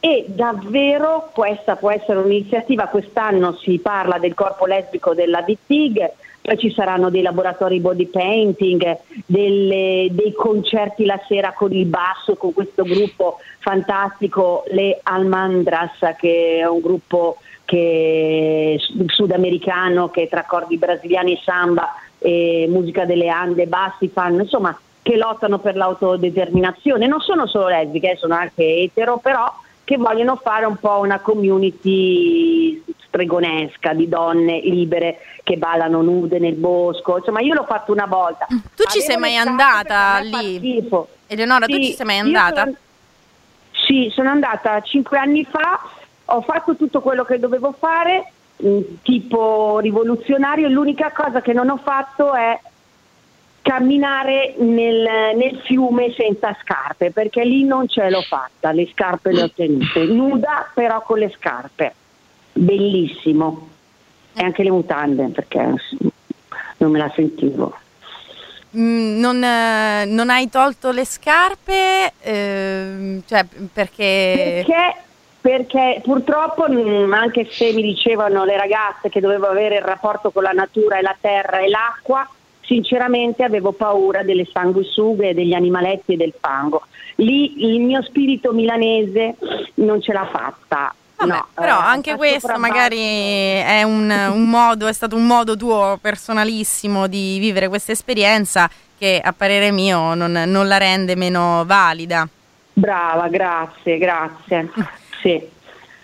[0.00, 2.86] e davvero questa può essere un'iniziativa.
[2.86, 6.10] Quest'anno si parla del corpo lesbico della DITIG,
[6.46, 12.36] poi ci saranno dei laboratori body painting, delle- dei concerti la sera con il basso,
[12.36, 20.78] con questo gruppo fantastico, le Almandras, che è un gruppo che, sudamericano che tra accordi
[20.78, 27.08] brasiliani e samba e musica delle Ande, bassi fanno, insomma, che lottano per l'autodeterminazione.
[27.08, 31.18] Non sono solo lesbiche, eh, sono anche etero, però che vogliono fare un po' una
[31.18, 32.82] community
[33.16, 37.16] stregonesca di donne libere che ballano nude nel bosco.
[37.18, 38.46] Insomma, io l'ho fatto una volta.
[38.46, 40.88] Tu ci sei Avevo mai le scarpe andata lì?
[41.28, 42.62] Eleonora, tu Sì, ci sei mai andata?
[42.64, 42.76] sono-
[43.86, 45.80] sì, sono andata cinque anni fa,
[46.26, 51.76] ho fatto tutto quello che dovevo fare, mh, tipo rivoluzionario, l'unica cosa che non ho
[51.82, 52.58] fatto è
[53.62, 59.42] camminare nel, nel fiume senza scarpe, perché lì non ce l'ho fatta, le scarpe le
[59.42, 61.94] ho tenute, nuda però con le scarpe,
[62.56, 63.68] bellissimo,
[64.34, 65.74] e anche le mutande perché
[66.78, 67.74] non me la sentivo.
[68.76, 72.12] Mm, non, eh, non hai tolto le scarpe?
[72.20, 74.64] ehm, cioè, perché...
[74.66, 74.96] Perché,
[75.40, 80.42] perché purtroppo, mh, anche se mi dicevano le ragazze che dovevo avere il rapporto con
[80.42, 82.28] la natura e la terra e l'acqua,
[82.62, 86.82] sinceramente avevo paura delle sanguisughe, degli animaletti e del fango.
[87.16, 89.36] Lì il mio spirito milanese
[89.74, 90.94] non ce l'ha fatta.
[91.16, 95.56] Vabbè, no, però eh, anche questo magari è un, un modo, è stato un modo
[95.56, 101.64] tuo personalissimo di vivere questa esperienza che a parere mio non, non la rende meno
[101.66, 102.28] valida.
[102.72, 104.70] Brava, grazie, grazie.
[105.22, 105.54] Sì.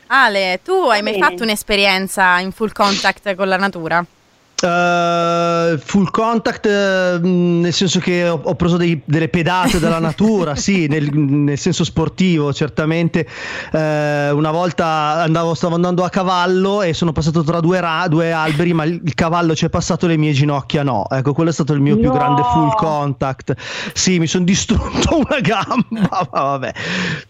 [0.06, 1.26] Ale, tu hai mai bene.
[1.26, 4.04] fatto un'esperienza in full contact con la natura?
[4.62, 6.68] Eh, full contact,
[7.20, 11.58] mh, nel senso che ho, ho preso dei- delle pedate dalla natura, sì, nel, nel
[11.58, 13.26] senso sportivo, certamente.
[13.72, 14.86] Eh, una volta
[15.22, 19.00] andavo, stavo andando a cavallo e sono passato tra due, ra- due alberi, ma il,
[19.04, 21.06] il cavallo ci è passato, le mie ginocchia no.
[21.10, 22.14] Ecco, quello è stato il mio più No!
[22.14, 23.54] grande full contact.
[23.94, 26.72] Sì, mi sono distrutto una gamba, ma vabbè,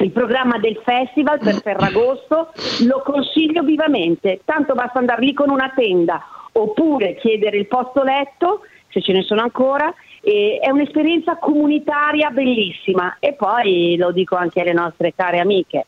[0.00, 2.52] il programma del festival per Ferragosto
[2.86, 8.60] lo consiglio vivamente tanto basta andare lì con una tenda oppure chiedere il posto letto
[8.90, 14.60] se ce ne sono ancora e è un'esperienza comunitaria bellissima e poi lo dico anche
[14.60, 15.86] alle nostre care amiche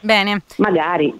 [0.00, 1.12] Bene, magari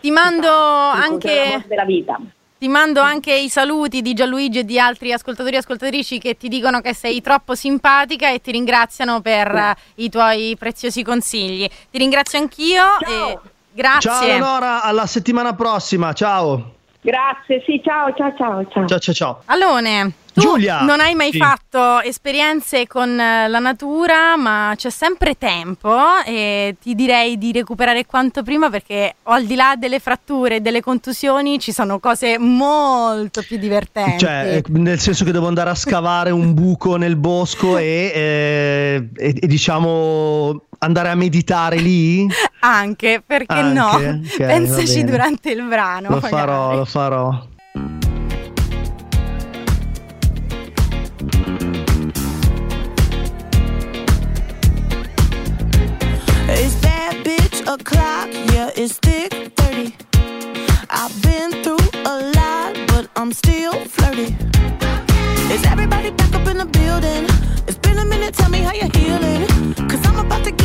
[0.00, 1.62] ti mando anche...
[1.66, 2.18] della vita
[2.58, 6.48] Ti mando anche i saluti di Gianluigi e di altri ascoltatori e ascoltatrici che ti
[6.48, 11.68] dicono che sei troppo simpatica e ti ringraziano per eh, i tuoi preziosi consigli.
[11.90, 13.28] Ti ringrazio anch'io Ciao.
[13.28, 13.38] e
[13.72, 14.10] grazie.
[14.10, 16.12] Ciao Eleonora, alla settimana prossima.
[16.12, 16.80] Ciao.
[17.02, 19.42] Grazie sì ciao ciao ciao ciao Ciao ciao ciao.
[19.46, 20.82] Alone, tu Giulia!
[20.82, 21.38] non hai mai Sì.
[21.38, 25.90] fatto esperienze con eh, la natura, ma c'è sempre tempo
[26.24, 30.80] e ti direi di recuperare quanto prima perché al di là delle fratture e delle
[30.80, 34.18] contusioni ci sono cose molto più divertenti.
[34.18, 39.08] Cioè, eh, nel senso che devo andare a scavare un buco nel bosco e, eh,
[39.16, 42.26] e- e, diciamo andare a meditare lì?
[42.60, 43.72] Anche, perché Anche?
[43.78, 43.90] no?
[43.90, 46.08] Okay, Pensaci durante il brano.
[46.08, 46.32] Lo magari.
[46.32, 47.46] farò, lo farò.
[56.48, 59.94] It's that bitch o'clock, yeah, it's thick 30.
[60.90, 64.34] I've been through a lot, but I'm still flirty.
[65.52, 67.24] Is everybody back up in the building?
[67.66, 68.88] It's been a minute, tell me how you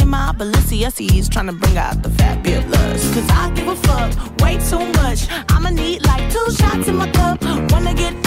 [0.00, 3.12] In my Balenciennes, trying to bring out the fabulous.
[3.12, 5.28] Cause I give a fuck way too much.
[5.50, 7.42] I'ma need like two shots in my cup.
[7.70, 8.21] Wanna get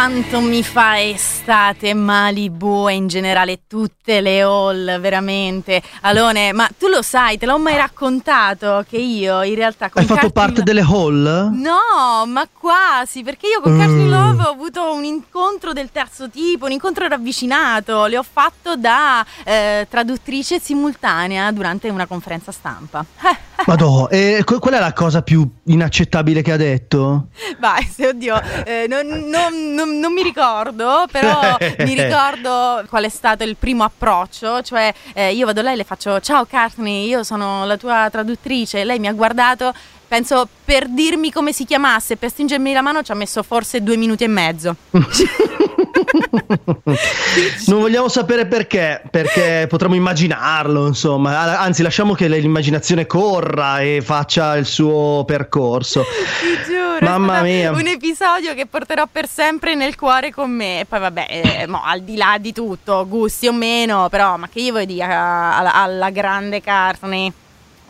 [0.00, 5.82] cuánto Quanto mi fa estate Malibu e in generale tutte le hall, veramente.
[6.02, 10.06] Alone, ma tu lo sai, te l'ho mai raccontato che io in realtà con Hai
[10.06, 11.50] fatto Carti parte Lo- delle hall?
[11.52, 13.78] No, ma quasi, perché io con Mm.
[13.80, 18.04] Carti Love ho avuto un incontro del terzo tipo, un incontro ravvicinato.
[18.06, 23.04] Le ho fatto da eh, traduttrice simultanea durante una conferenza stampa.
[23.66, 27.26] Madò, e qual è la cosa più inaccettabile che ha detto?
[27.58, 33.08] Vai, se oddio, eh, non, non- non- non mi ricordo, però mi ricordo qual è
[33.08, 37.22] stato il primo approccio, cioè eh, io vado là e le faccio ciao Courtney, io
[37.22, 39.72] sono la tua traduttrice, lei mi ha guardato,
[40.08, 43.96] penso per dirmi come si chiamasse, per stringermi la mano ci ha messo forse due
[43.96, 44.76] minuti e mezzo.
[47.66, 51.58] Non vogliamo sapere perché, perché potremmo immaginarlo, insomma.
[51.58, 56.02] Anzi, lasciamo che l'immaginazione corra e faccia il suo percorso.
[56.02, 57.70] Ti giuro, Mamma mia.
[57.72, 60.80] un episodio che porterò per sempre nel cuore con me.
[60.80, 64.48] E poi vabbè, eh, mo, al di là di tutto, gusti o meno, però ma
[64.48, 67.32] che io vuoi dire alla, alla grande Courtney?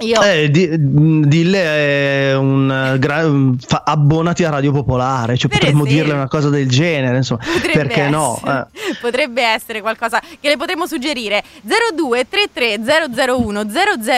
[0.01, 0.69] Io Eh, di-
[1.29, 1.63] dille
[2.31, 3.25] è un eh, gra-
[3.85, 6.05] abbonati a Radio Popolare, cioè Per potremmo esempio.
[6.05, 7.41] dirle una cosa del genere, insomma.
[7.45, 8.37] Potrebbe Perché no?
[8.43, 8.69] essere.
[8.73, 8.95] Eh.
[9.01, 12.81] Potrebbe essere qualcosa che le potremmo suggerire 0233
[13.27, 13.65] 001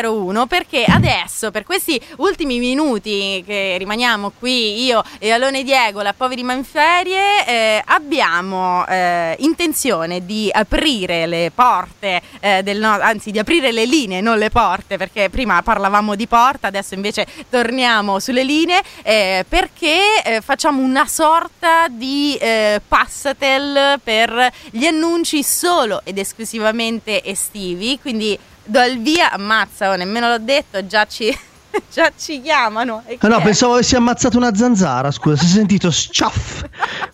[0.02, 6.14] 001 perché adesso per questi ultimi minuti che rimaniamo qui io e Alone Diego, la
[6.16, 13.30] poverima in ferie, eh, abbiamo eh, intenzione di aprire le porte eh, del no- anzi
[13.30, 18.18] di aprire le linee, non le porte, perché prima parlavamo di porta, adesso invece torniamo
[18.18, 26.02] sulle linee eh, perché eh, facciamo una sorta di eh, passatel per gli annunci solo
[26.04, 31.34] ed esclusivamente estivi, quindi do il via, ammazza, oh, nemmeno l'ho detto, già ci,
[31.90, 33.02] già ci chiamano.
[33.18, 33.42] Ah, no, è?
[33.42, 36.64] pensavo avessi ammazzato una zanzara, scusa, si è sentito sciaff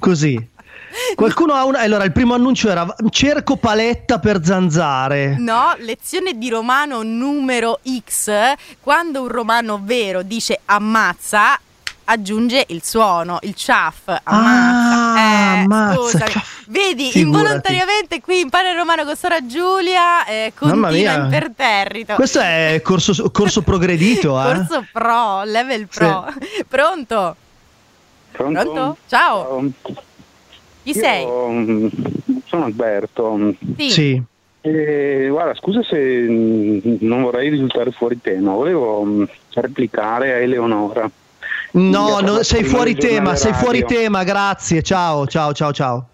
[0.00, 0.56] così.
[1.14, 1.80] Qualcuno ha una.
[1.80, 5.36] Allora, il primo annuncio era cerco paletta per zanzare.
[5.38, 8.30] No, lezione di romano numero X,
[8.80, 11.59] quando un romano vero dice ammazza,
[12.04, 14.96] aggiunge il suono, il ciaff, ammazza.
[15.14, 16.56] Ah, Eh, ammazza, ciaff.
[16.68, 17.20] Vedi, Figurati.
[17.20, 21.14] involontariamente qui impara il romano con Sora Giulia, eh, Mamma continua mia.
[21.24, 22.14] imperterrito.
[22.14, 24.54] Questo è corso, corso progredito, eh?
[24.54, 26.26] Corso pro, level pro.
[26.68, 27.36] Pronto?
[28.32, 28.96] Pronto?
[29.09, 29.62] Ciao,
[30.93, 31.26] chi sei?
[31.26, 31.86] mm,
[32.47, 33.55] sono Alberto.
[33.76, 33.91] Sì.
[33.91, 34.22] Sì.
[34.61, 39.24] Eh, guarda, scusa se mm, non vorrei risultare fuori tema, volevo mm,
[39.55, 41.11] replicare a Eleonora.
[41.70, 44.82] No, no, sei fuori tema, sei fuori tema, grazie.
[44.82, 46.09] Ciao, ciao, ciao, ciao.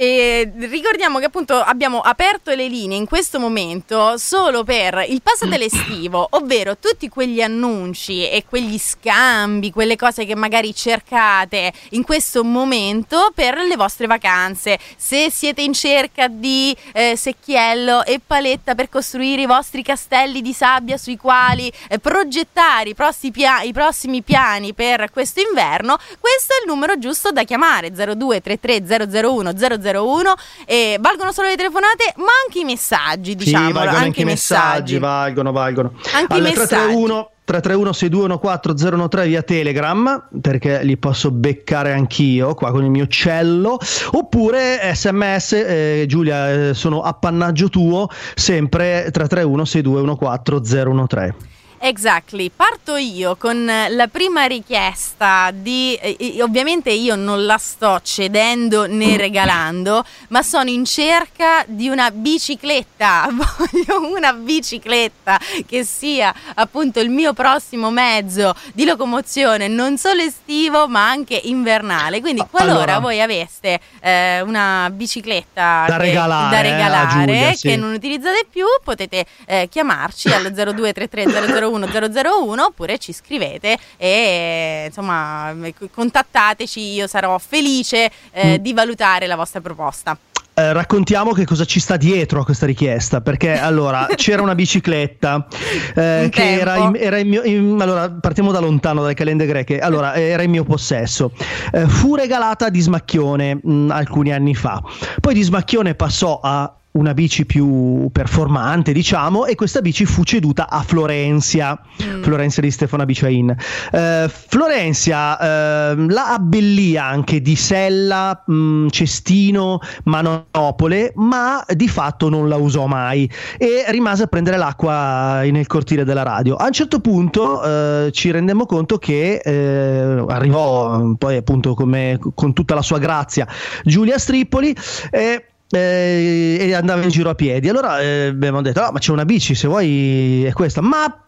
[0.00, 5.62] E ricordiamo che appunto abbiamo aperto le linee in questo momento solo per il passatel
[5.62, 12.44] estivo, ovvero tutti quegli annunci e quegli scambi, quelle cose che magari cercate in questo
[12.44, 14.78] momento per le vostre vacanze.
[14.96, 20.52] Se siete in cerca di eh, secchiello e paletta per costruire i vostri castelli di
[20.52, 26.52] sabbia sui quali eh, progettare i prossimi, pia- i prossimi piani per questo inverno, questo
[26.52, 29.56] è il numero giusto da chiamare 0233 001
[29.92, 30.34] 001
[30.66, 34.98] e valgono solo le telefonate ma anche i messaggi diciamo sì, valgono anche i messaggi,
[34.98, 35.92] valgono, valgono.
[36.12, 36.66] Anche i Al messaggi.
[36.66, 43.06] 331 331 6214 013 via Telegram, perché li posso beccare anch'io qua con il mio
[43.06, 43.78] cello,
[44.10, 51.56] oppure sms, eh, Giulia, eh, sono appannaggio tuo, sempre 331 6214 013.
[51.80, 58.00] Exactly, parto io con la prima richiesta di, eh, eh, ovviamente io non la sto
[58.02, 66.34] cedendo né regalando, ma sono in cerca di una bicicletta, voglio una bicicletta che sia
[66.54, 72.94] appunto il mio prossimo mezzo di locomozione, non solo estivo ma anche invernale, quindi qualora
[72.94, 72.98] Allora.
[72.98, 77.76] voi aveste eh, una bicicletta Da che- regalare, da eh, regalare Giulia, che sì.
[77.76, 85.50] non utilizzate più potete eh, chiamarci allo 0233 001 001 oppure ci scrivete e insomma
[85.62, 88.54] eh, contattateci io sarò felice eh, Mm.
[88.62, 90.16] di valutare la vostra proposta.
[90.54, 95.46] Eh, raccontiamo che cosa ci sta dietro a questa richiesta, perché allora c'era una bicicletta
[95.94, 99.46] eh, Un che era, in, era in mio, in- allora partiamo da lontano dalle calende
[99.46, 101.30] greche, allora era in mio possesso,
[101.72, 104.82] Eh, fu regalata a Dismacchione mh, alcuni anni fa,
[105.20, 110.82] poi Dismacchione passò a una bici più performante, diciamo, e questa bici fu ceduta a
[110.82, 111.80] Florenzia,
[112.22, 113.54] Florenzia di Stefano Biciain.
[113.92, 122.48] Eh, Florenzia eh, la abbellì anche di sella, mh, cestino, manopole, ma di fatto non
[122.48, 126.56] la usò mai e rimase a prendere l'acqua nel cortile della radio.
[126.56, 132.52] A un certo punto eh, ci rendemmo conto che eh, arrivò poi appunto come, con
[132.52, 133.46] tutta la sua grazia
[133.84, 134.74] Giulia Stripoli
[135.10, 137.68] e eh, e andava in giro a piedi.
[137.68, 140.80] Allora eh, abbiamo detto: "Ah, ma c'è una bici, se vuoi è questa.
[140.80, 141.22] Ma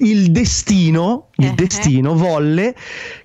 [0.00, 1.52] il destino, il Eh.
[1.54, 2.74] destino volle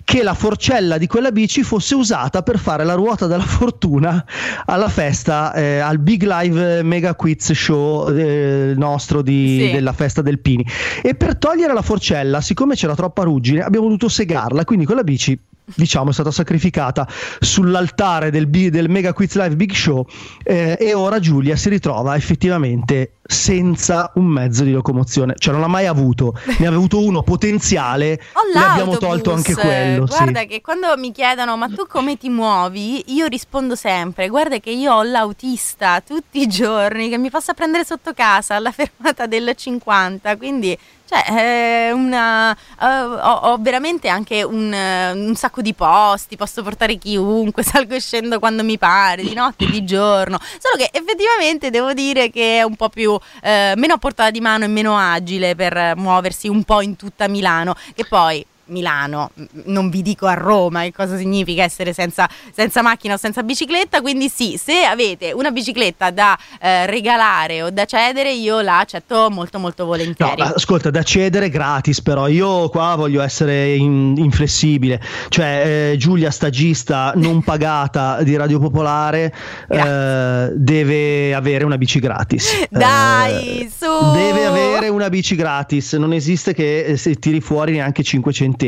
[0.04, 4.24] che la forcella di quella bici fosse usata per fare la ruota della fortuna
[4.64, 9.70] alla festa, eh, al Big Live Mega Quiz Show eh, nostro di- Sì.
[9.72, 10.64] della festa del Pini.
[11.02, 14.64] E per togliere la forcella, siccome c'era troppa ruggine, abbiamo dovuto segarla.
[14.64, 15.38] Quindi quella bici.
[15.74, 17.06] Diciamo è stata sacrificata
[17.40, 20.06] sull'altare del, del Mega Quiz Live Big Show
[20.42, 25.68] eh, e ora Giulia si ritrova effettivamente senza un mezzo di locomozione, cioè non l'ha
[25.68, 28.20] mai avuto, ne aveva avuto uno potenziale,
[28.52, 30.06] ne abbiamo tolto anche quello.
[30.06, 30.16] sì.
[30.16, 34.70] Guarda che quando mi chiedono ma tu come ti muovi, io rispondo sempre, guarda che
[34.70, 39.52] io ho l'autista tutti i giorni che mi passa prendere sotto casa alla fermata del
[39.56, 40.76] 50, quindi
[41.12, 46.62] cioè, è una, eh, ho, ho veramente anche un, eh, un sacco di posti, posso
[46.62, 50.38] portare chiunque, salgo e scendo quando mi pare, di notte, di giorno.
[50.58, 54.40] Solo che effettivamente devo dire che è un po' più eh, meno a portata di
[54.40, 57.74] mano e meno agile per eh, muoversi un po' in tutta Milano.
[57.94, 59.30] Che poi Milano,
[59.66, 64.00] non vi dico a Roma che cosa significa essere senza, senza macchina o senza bicicletta,
[64.00, 69.28] quindi sì, se avete una bicicletta da eh, regalare o da cedere, io la accetto
[69.30, 70.40] molto molto No, volentieri.
[70.42, 75.00] ascolta, da cedere gratis, però io qua voglio essere in- inflessibile.
[75.28, 79.32] Cioè, eh, Giulia, stagista non pagata di Radio Popolare,
[79.68, 82.66] eh, deve avere una bici gratis.
[82.70, 84.12] Dai, Eh, su!
[84.12, 88.60] Deve avere una bici gratis, non esiste che eh, si tiri fuori neanche 5 centesimi.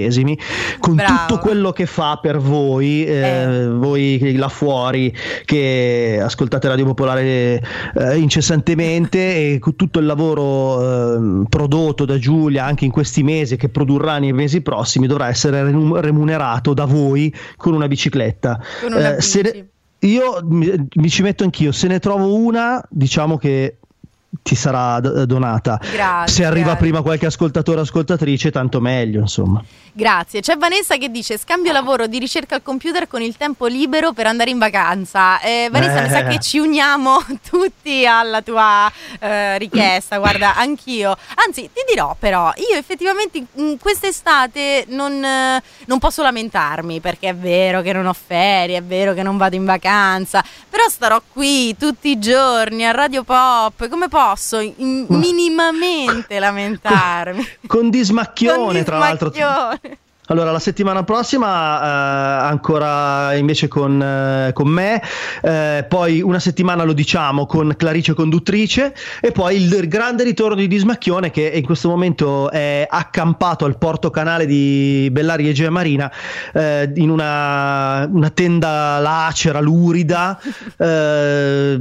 [0.80, 1.26] Con Bravo.
[1.26, 3.68] tutto quello che fa per voi, eh, Eh.
[3.68, 5.14] voi là fuori
[5.45, 7.62] che ascoltate Radio Popolare
[7.97, 13.57] eh, incessantemente e con tutto il lavoro ehm, prodotto da Giulia anche in questi mesi
[13.57, 18.61] che produrrà nei mesi prossimi dovrà essere remunerato da voi con una bicicletta.
[18.82, 19.68] Con una Eh, bici.
[20.01, 23.76] io mi, mi ci metto anch'io, se ne trovo una, diciamo che
[24.42, 25.80] ti sarà donata.
[25.92, 26.80] Grazie, se arriva grazie.
[26.80, 29.62] prima qualche ascoltatore o ascoltatrice, tanto meglio, insomma.
[29.97, 30.40] Grazie.
[30.40, 34.26] C'è Vanessa che dice: Scambio lavoro di ricerca al computer con il tempo libero per
[34.26, 35.38] andare in vacanza.
[35.40, 36.26] Eh, Vanessa, mi sa Eh.
[36.30, 38.90] che ci uniamo tutti alla tua
[39.20, 40.18] eh, richiesta.
[40.18, 41.16] Guarda, anch'io.
[41.47, 43.47] Anzi, ti dirò, però, io effettivamente
[43.80, 49.14] quest'estate non, eh, non posso lamentarmi perché è vero che non ho ferie, è vero
[49.14, 53.86] che non vado in vacanza, però starò qui tutti i giorni a Radio Pop.
[53.88, 57.49] Come posso in- minimamente lamentarmi?
[57.68, 59.30] Con dismacchione, Con tra l'altro.
[60.29, 61.47] Allora, la settimana prossima
[61.83, 65.03] eh, ancora invece con, eh, con me,
[65.43, 70.66] eh, poi una settimana lo diciamo con Clarice Conduttrice e poi il grande ritorno di
[70.66, 76.11] Dismacchione che in questo momento è accampato al porto canale di Bellari Egea Marina
[76.55, 80.41] eh, in una, una tenda lacera, lurida,
[80.79, 81.81] eh,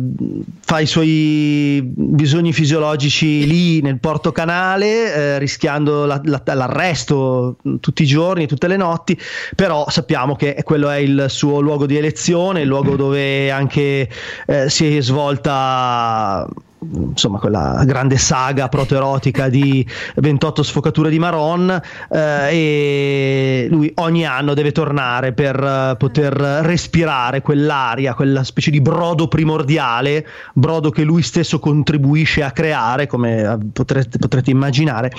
[0.59, 8.03] fa i suoi bisogni fisiologici lì nel porto canale, eh, rischiando la- la- l'arresto tutti
[8.03, 9.19] i giorni, tutte le notti,
[9.55, 14.09] però sappiamo che quello è il suo luogo di elezione, il luogo dove anche
[14.45, 16.47] eh, si è svolta
[16.91, 24.53] insomma quella grande saga protoerotica di 28 sfocature di Maron eh, e lui ogni anno
[24.53, 31.21] deve tornare per eh, poter respirare quell'aria, quella specie di brodo primordiale, brodo che lui
[31.21, 35.11] stesso contribuisce a creare come eh, potrete, potrete immaginare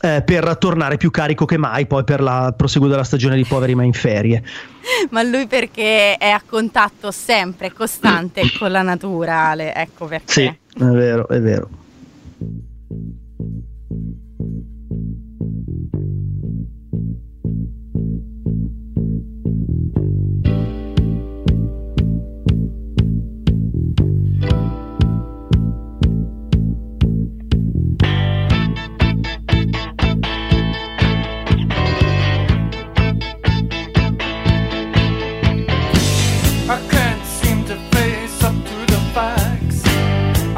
[0.00, 3.74] eh, per tornare più carico che mai poi per la proseguo della stagione di poveri
[3.74, 4.42] ma in ferie.
[5.10, 10.32] Ma lui perché è a contatto sempre, costante con la natura, Ale, ecco perché.
[10.32, 11.68] sì, è vero, è vero.
[18.02, 18.29] I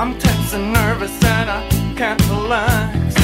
[0.02, 1.62] I'm tense and nervous and I
[1.96, 3.14] can't relax.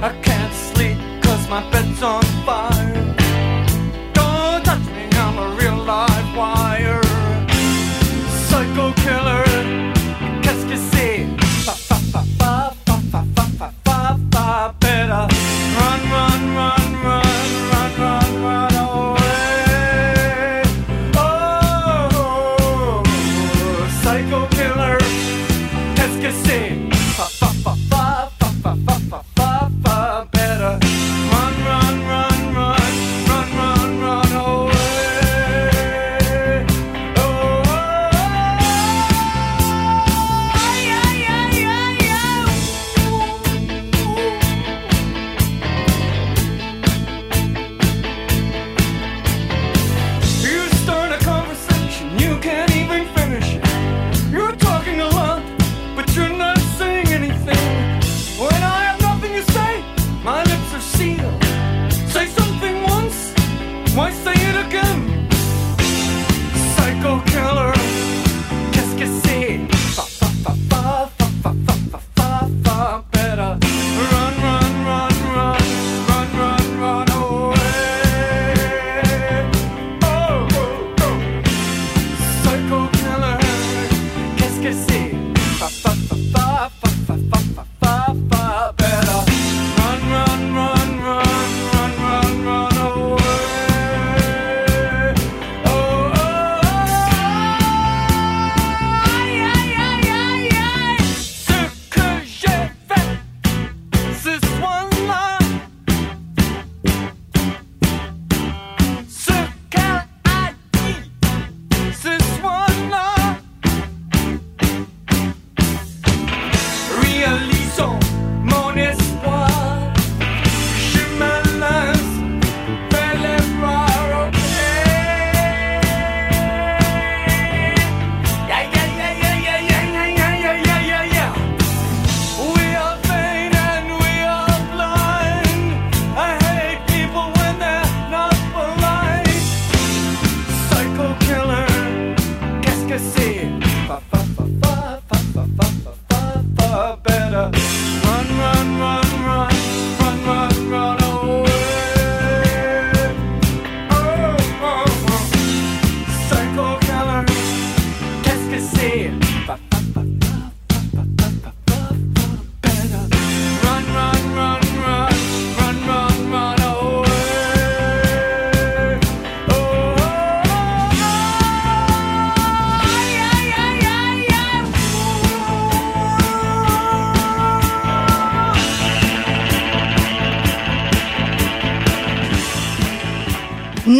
[0.00, 2.73] I can't sleep cause my bed's on fire.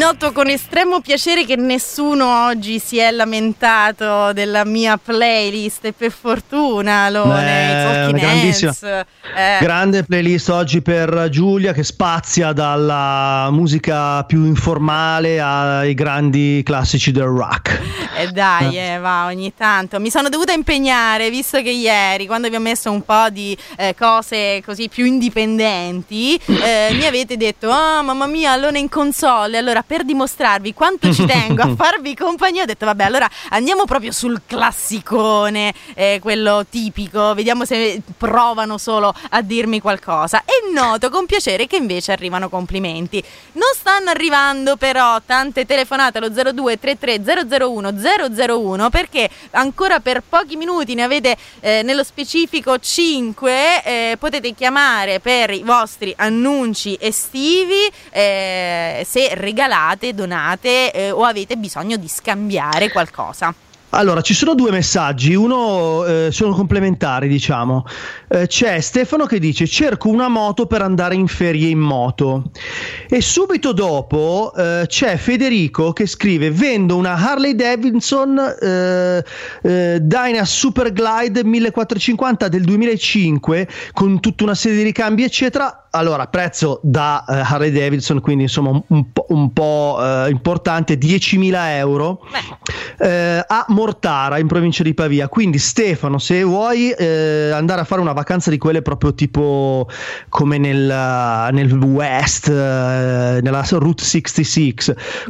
[0.04, 6.10] Noto con estremo piacere che nessuno oggi si è lamentato della mia playlist e per
[6.10, 8.74] fortuna Lone, Eh, grandissima.
[9.34, 17.10] Eh, Grande playlist oggi per Giulia che spazia dalla musica più informale ai grandi classici
[17.10, 17.80] del rock.
[18.16, 19.98] E dai, eh, va, ogni tanto.
[20.00, 23.94] Mi sono dovuta impegnare, visto che ieri, quando vi ho messo un po' di eh,
[23.98, 29.56] cose così più indipendenti, eh, mi avete detto, ah, mamma mia, allora in console.
[29.56, 34.10] Allora, per dimostrarvi quanto ci tengo a farvi compagnia, ho detto, vabbè, allora andiamo proprio
[34.10, 40.42] sul classicone, eh, quello tipico, vediamo se provano solo a dirmi qualcosa.
[40.44, 43.22] E noto con piacere che invece arrivano complimenti.
[43.52, 47.22] Non stanno arrivando però tante telefonate allo 0233
[47.58, 47.92] 001
[48.48, 55.20] 001 perché ancora per pochi minuti ne avete eh, nello specifico 5 eh, potete chiamare
[55.20, 59.83] per i vostri annunci estivi eh, se regalate,
[60.14, 63.54] donate eh, o avete bisogno di scambiare qualcosa.
[63.94, 67.86] Allora, ci sono due messaggi, uno eh, sono complementari, diciamo.
[68.28, 72.50] Eh, c'è Stefano che dice: Cerco una moto per andare in ferie in moto.
[73.08, 79.24] E subito dopo eh, c'è Federico che scrive: Vendo una Harley Davidson eh,
[79.62, 85.83] eh, Dyna Super Glide 1450 del 2005 con tutta una serie di ricambi, eccetera.
[85.96, 91.52] Allora, prezzo da eh, Harley Davidson, quindi insomma un, po', un po', eh, importante, 10.000
[91.76, 92.20] euro
[92.98, 95.28] eh, a Mortara in provincia di Pavia.
[95.28, 99.88] Quindi Stefano, se vuoi eh, andare a fare una vacanza di quelle proprio tipo
[100.28, 104.74] come nel, nel West, eh, nella Route 66,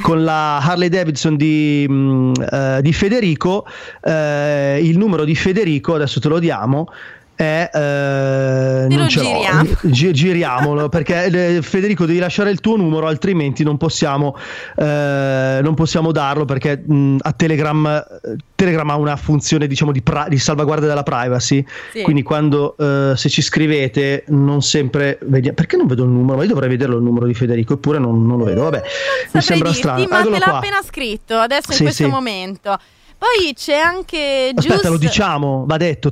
[0.01, 3.67] con la Harley Davidson di, mm, eh, di Federico,
[4.03, 6.89] eh, il numero di Federico, adesso te lo diamo.
[7.37, 9.25] È, eh, non ce l'ho.
[9.27, 9.69] giriamo.
[9.83, 11.25] Gi- giriamolo perché
[11.57, 14.37] eh, Federico devi lasciare il tuo numero altrimenti non possiamo,
[14.77, 20.01] eh, non possiamo darlo perché mh, a Telegram eh, Telegram ha una funzione diciamo di,
[20.03, 22.03] pra- di salvaguardia della privacy Sì.
[22.03, 26.49] quindi quando eh, se ci scrivete non sempre vediamo perché non vedo il numero io
[26.49, 28.83] dovrei vederlo il numero di Federico eppure non, non lo vedo vabbè
[29.33, 30.57] mi sembra dirti, strano ma Eccolo te l'ha qua.
[30.59, 32.09] appena scritto adesso in Sì, questo sì.
[32.11, 32.79] momento.
[33.19, 36.11] Poi c'è anche Aspetta, Gius- lo diciamo, va detto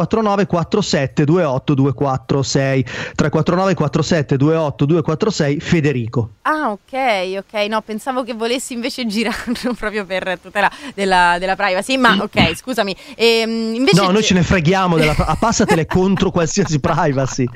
[0.00, 2.84] 349 47 28 246
[3.16, 6.30] 349 47 28 246 Federico.
[6.42, 7.66] Ah, ok, ok.
[7.68, 11.96] No, pensavo che volessi invece girarlo proprio per tutela della, della privacy.
[11.96, 12.94] Ma ok, scusami.
[13.16, 17.46] Ehm, invece No, noi ce ne freghiamo della passatele contro qualsiasi privacy.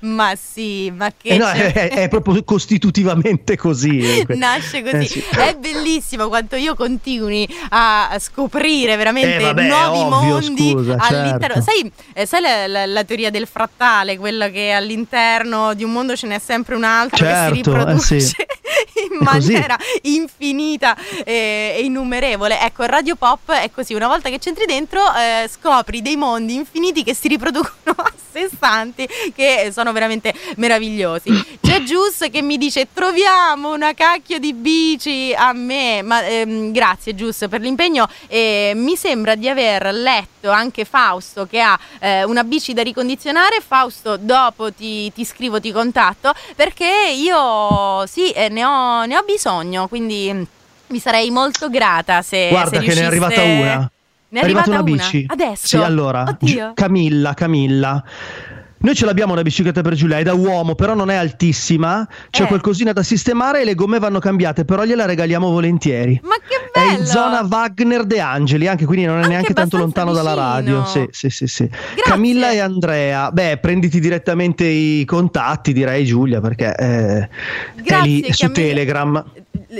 [0.00, 3.98] Ma sì, ma che Eh no, c'è- è, è proprio costitutivamente così.
[4.00, 4.26] eh.
[4.34, 5.22] Nasce così, Eh, sì.
[5.38, 10.08] è bellissimo quanto io continui a scoprire veramente Eh, vabbè, nuovi ovvio,
[10.40, 11.38] mondi scusa, all'interno.
[11.38, 11.49] certo.
[11.60, 16.14] Sai, eh, sai la, la- la teoria del frattale, quella che all'interno di un mondo
[16.16, 18.34] ce n'è sempre un altro che si Certo, eh, riproduce sì.
[19.10, 22.60] in maniera infinita e, e innumerevole.
[22.60, 26.54] Ecco, il Radio Pop è così, una volta che c'entri dentro eh, scopri dei mondi
[26.54, 31.58] infiniti che si riproducono a sé stanti, che sono veramente meravigliosi.
[31.60, 37.14] C'è Gius che mi dice troviamo una cacchio di bici a me, ma ehm, grazie
[37.14, 42.44] Gius per l'impegno e mi sembra di aver letto anche Fausto che ha eh, una
[42.44, 43.60] bici da ricondizionare.
[43.66, 49.22] Fausto, dopo ti, ti scrivo, ti contatto perché io sì, eh, ne, ho, ne ho
[49.22, 50.42] bisogno, quindi mm,
[50.88, 52.48] vi sarei molto grata se...
[52.50, 53.90] Guarda se che ne è arrivata una.
[54.30, 54.90] Ne è arrivata una una?
[54.90, 55.24] bici.
[55.26, 55.66] Adesso?
[55.66, 56.36] Sì, allora.
[56.40, 58.02] Gi- Camilla, Camilla.
[58.82, 62.08] Noi ce l'abbiamo una bicicletta per Giulia, è da uomo, però non è altissima.
[62.30, 62.46] C'è Eh.
[62.46, 66.18] qualcosina da sistemare e le gomme vanno cambiate, però gliela regaliamo volentieri.
[66.22, 67.00] Ma che È bello!
[67.00, 70.48] in zona Wagner De Angeli, anche quindi non è Anche neanche tanto lontano dalla vicino.
[70.50, 70.84] radio.
[70.86, 71.68] Sì, sì, sì, sì.
[72.02, 73.30] Camilla e Andrea.
[73.32, 77.28] Beh, prenditi direttamente i contatti, direi Giulia, perché eh, è
[77.82, 78.52] Grazie, lì su Camilla.
[78.52, 79.24] Telegram.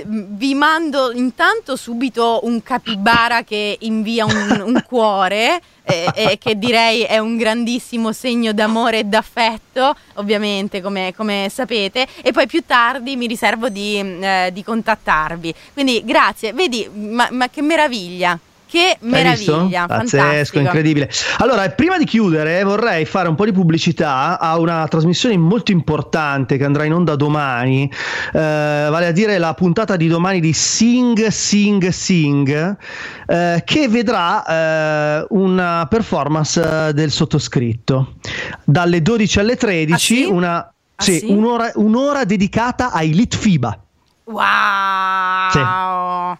[0.05, 7.01] Vi mando intanto subito un capibara che invia un, un cuore e, e che direi
[7.01, 13.17] è un grandissimo segno d'amore e d'affetto, ovviamente come, come sapete, e poi più tardi
[13.17, 15.53] mi riservo di, eh, di contattarvi.
[15.73, 18.39] Quindi grazie, vedi, ma, ma che meraviglia!
[18.71, 19.85] Che meraviglia!
[19.85, 21.09] Pazzesco, incredibile.
[21.39, 26.55] Allora, prima di chiudere, vorrei fare un po' di pubblicità a una trasmissione molto importante
[26.55, 27.91] che andrà in onda domani,
[28.31, 32.77] eh, vale a dire la puntata di domani di Sing Sing Sing,
[33.27, 38.13] eh, che vedrà eh, una performance eh, del sottoscritto.
[38.63, 40.23] Dalle 12 alle 13, Ah, sì?
[40.31, 41.25] una, Ah, sì, sì?
[41.29, 43.77] Un'ora, un'ora dedicata ai Litfiba.
[44.23, 46.37] Wow!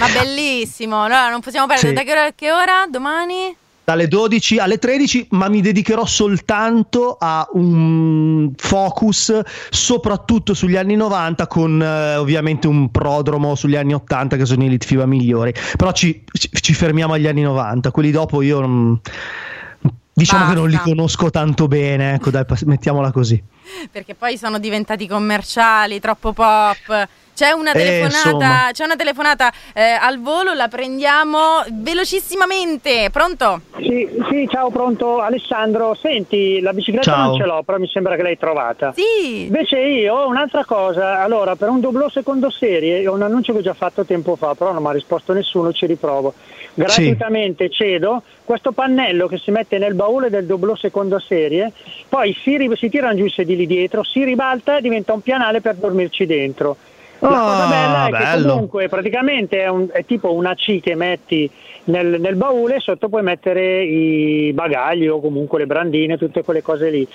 [0.00, 1.04] Ma bellissimo!
[1.04, 1.88] Allora non possiamo perdere.
[1.88, 1.94] Sì.
[1.94, 2.86] Da che ora che ora?
[2.90, 3.56] Domani?
[3.86, 9.38] dalle 12 alle 13, ma mi dedicherò soltanto a un focus
[9.68, 14.70] soprattutto sugli anni 90 con eh, ovviamente un prodromo sugli anni 80 che sono i
[14.70, 15.52] Litfiba migliori.
[15.76, 18.98] Però ci, ci- ci fermiamo agli anni 90, quelli dopo io non-
[20.14, 20.88] diciamo che non li Basta.
[20.88, 23.42] conosco tanto bene, ecco dai, mettiamola così.
[23.90, 27.08] Perché poi sono diventati commerciali, troppo pop.
[27.34, 28.68] C'è una Eh, telefonata, insomma.
[28.72, 33.08] c'è una telefonata eh, al volo, la prendiamo velocissimamente.
[33.10, 33.62] Pronto?
[33.78, 35.96] Sì, sì, ciao, pronto Alessandro.
[36.00, 37.26] Senti, la bicicletta Ciao.
[37.30, 38.92] non ce l'ho, però mi sembra che l'hai trovata.
[38.94, 39.46] Sì.
[39.46, 41.22] Invece io ho un'altra cosa.
[41.22, 44.54] Allora, per un doblò secondo serie, ho un annuncio che ho già fatto tempo fa,
[44.54, 46.34] però non mi ha risposto nessuno, ci riprovo.
[46.74, 51.72] Gratuitamente cedo questo pannello che si mette nel baule del doblò seconda serie,
[52.08, 55.60] poi si, ri- si tirano giù i sedili dietro, si ribalta e diventa un pianale
[55.60, 56.76] per dormirci dentro.
[57.20, 58.52] La cosa Ah, bella è che bello.
[58.52, 61.48] comunque praticamente è, un- è tipo una C che metti
[61.84, 66.90] nel, nel baule, sotto puoi mettere i bagagli o comunque le brandine, tutte quelle cose
[66.90, 67.06] lì.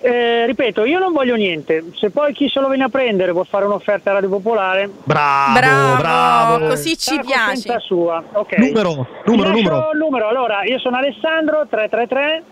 [0.00, 3.46] Eh, ripeto, io non voglio niente, se poi chi se lo viene a prendere vuol
[3.46, 6.66] fare un'offerta a Radio Popolare, Bravo, Bravo, bravo.
[6.68, 7.78] così ci piace.
[7.80, 8.22] sua.
[8.32, 8.56] Ok.
[8.58, 9.90] Numero, numero, numero.
[9.94, 10.28] numero.
[10.28, 12.42] Allora, io sono Alessandro 333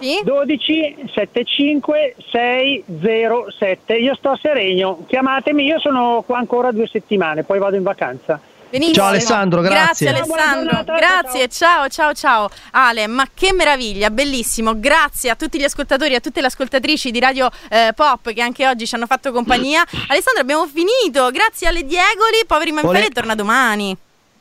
[0.00, 0.20] Sì?
[0.24, 3.96] 12 75 607.
[3.96, 8.40] Io sto a Seregno, chiamatemi, io sono qua ancora due settimane, poi vado in vacanza.
[8.72, 8.94] Benissimo.
[8.94, 10.06] Ciao, Alessandro, grazie.
[10.06, 12.48] Grazie Alessandro, grazie, ciao ciao ciao.
[12.70, 14.80] Ale, ma che meraviglia, bellissimo.
[14.80, 18.66] Grazie a tutti gli ascoltatori, a tutte le ascoltatrici di Radio eh, Pop che anche
[18.66, 19.84] oggi ci hanno fatto compagnia.
[20.08, 21.30] Alessandro, abbiamo finito.
[21.30, 23.94] Grazie alle Diegoli, poveri Manfredi Vole- torna domani.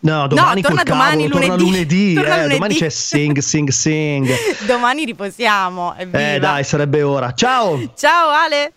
[0.04, 2.14] No, domani torna col domani, cavolo, torna lunedì.
[2.14, 2.54] lunedì, Torna eh, lunedì.
[2.54, 4.34] domani c'è sing sing sing.
[4.66, 5.96] domani riposiamo.
[5.98, 6.34] Evviva.
[6.34, 7.34] Eh dai, sarebbe ora.
[7.34, 7.78] Ciao!
[7.98, 8.72] Ciao Ale.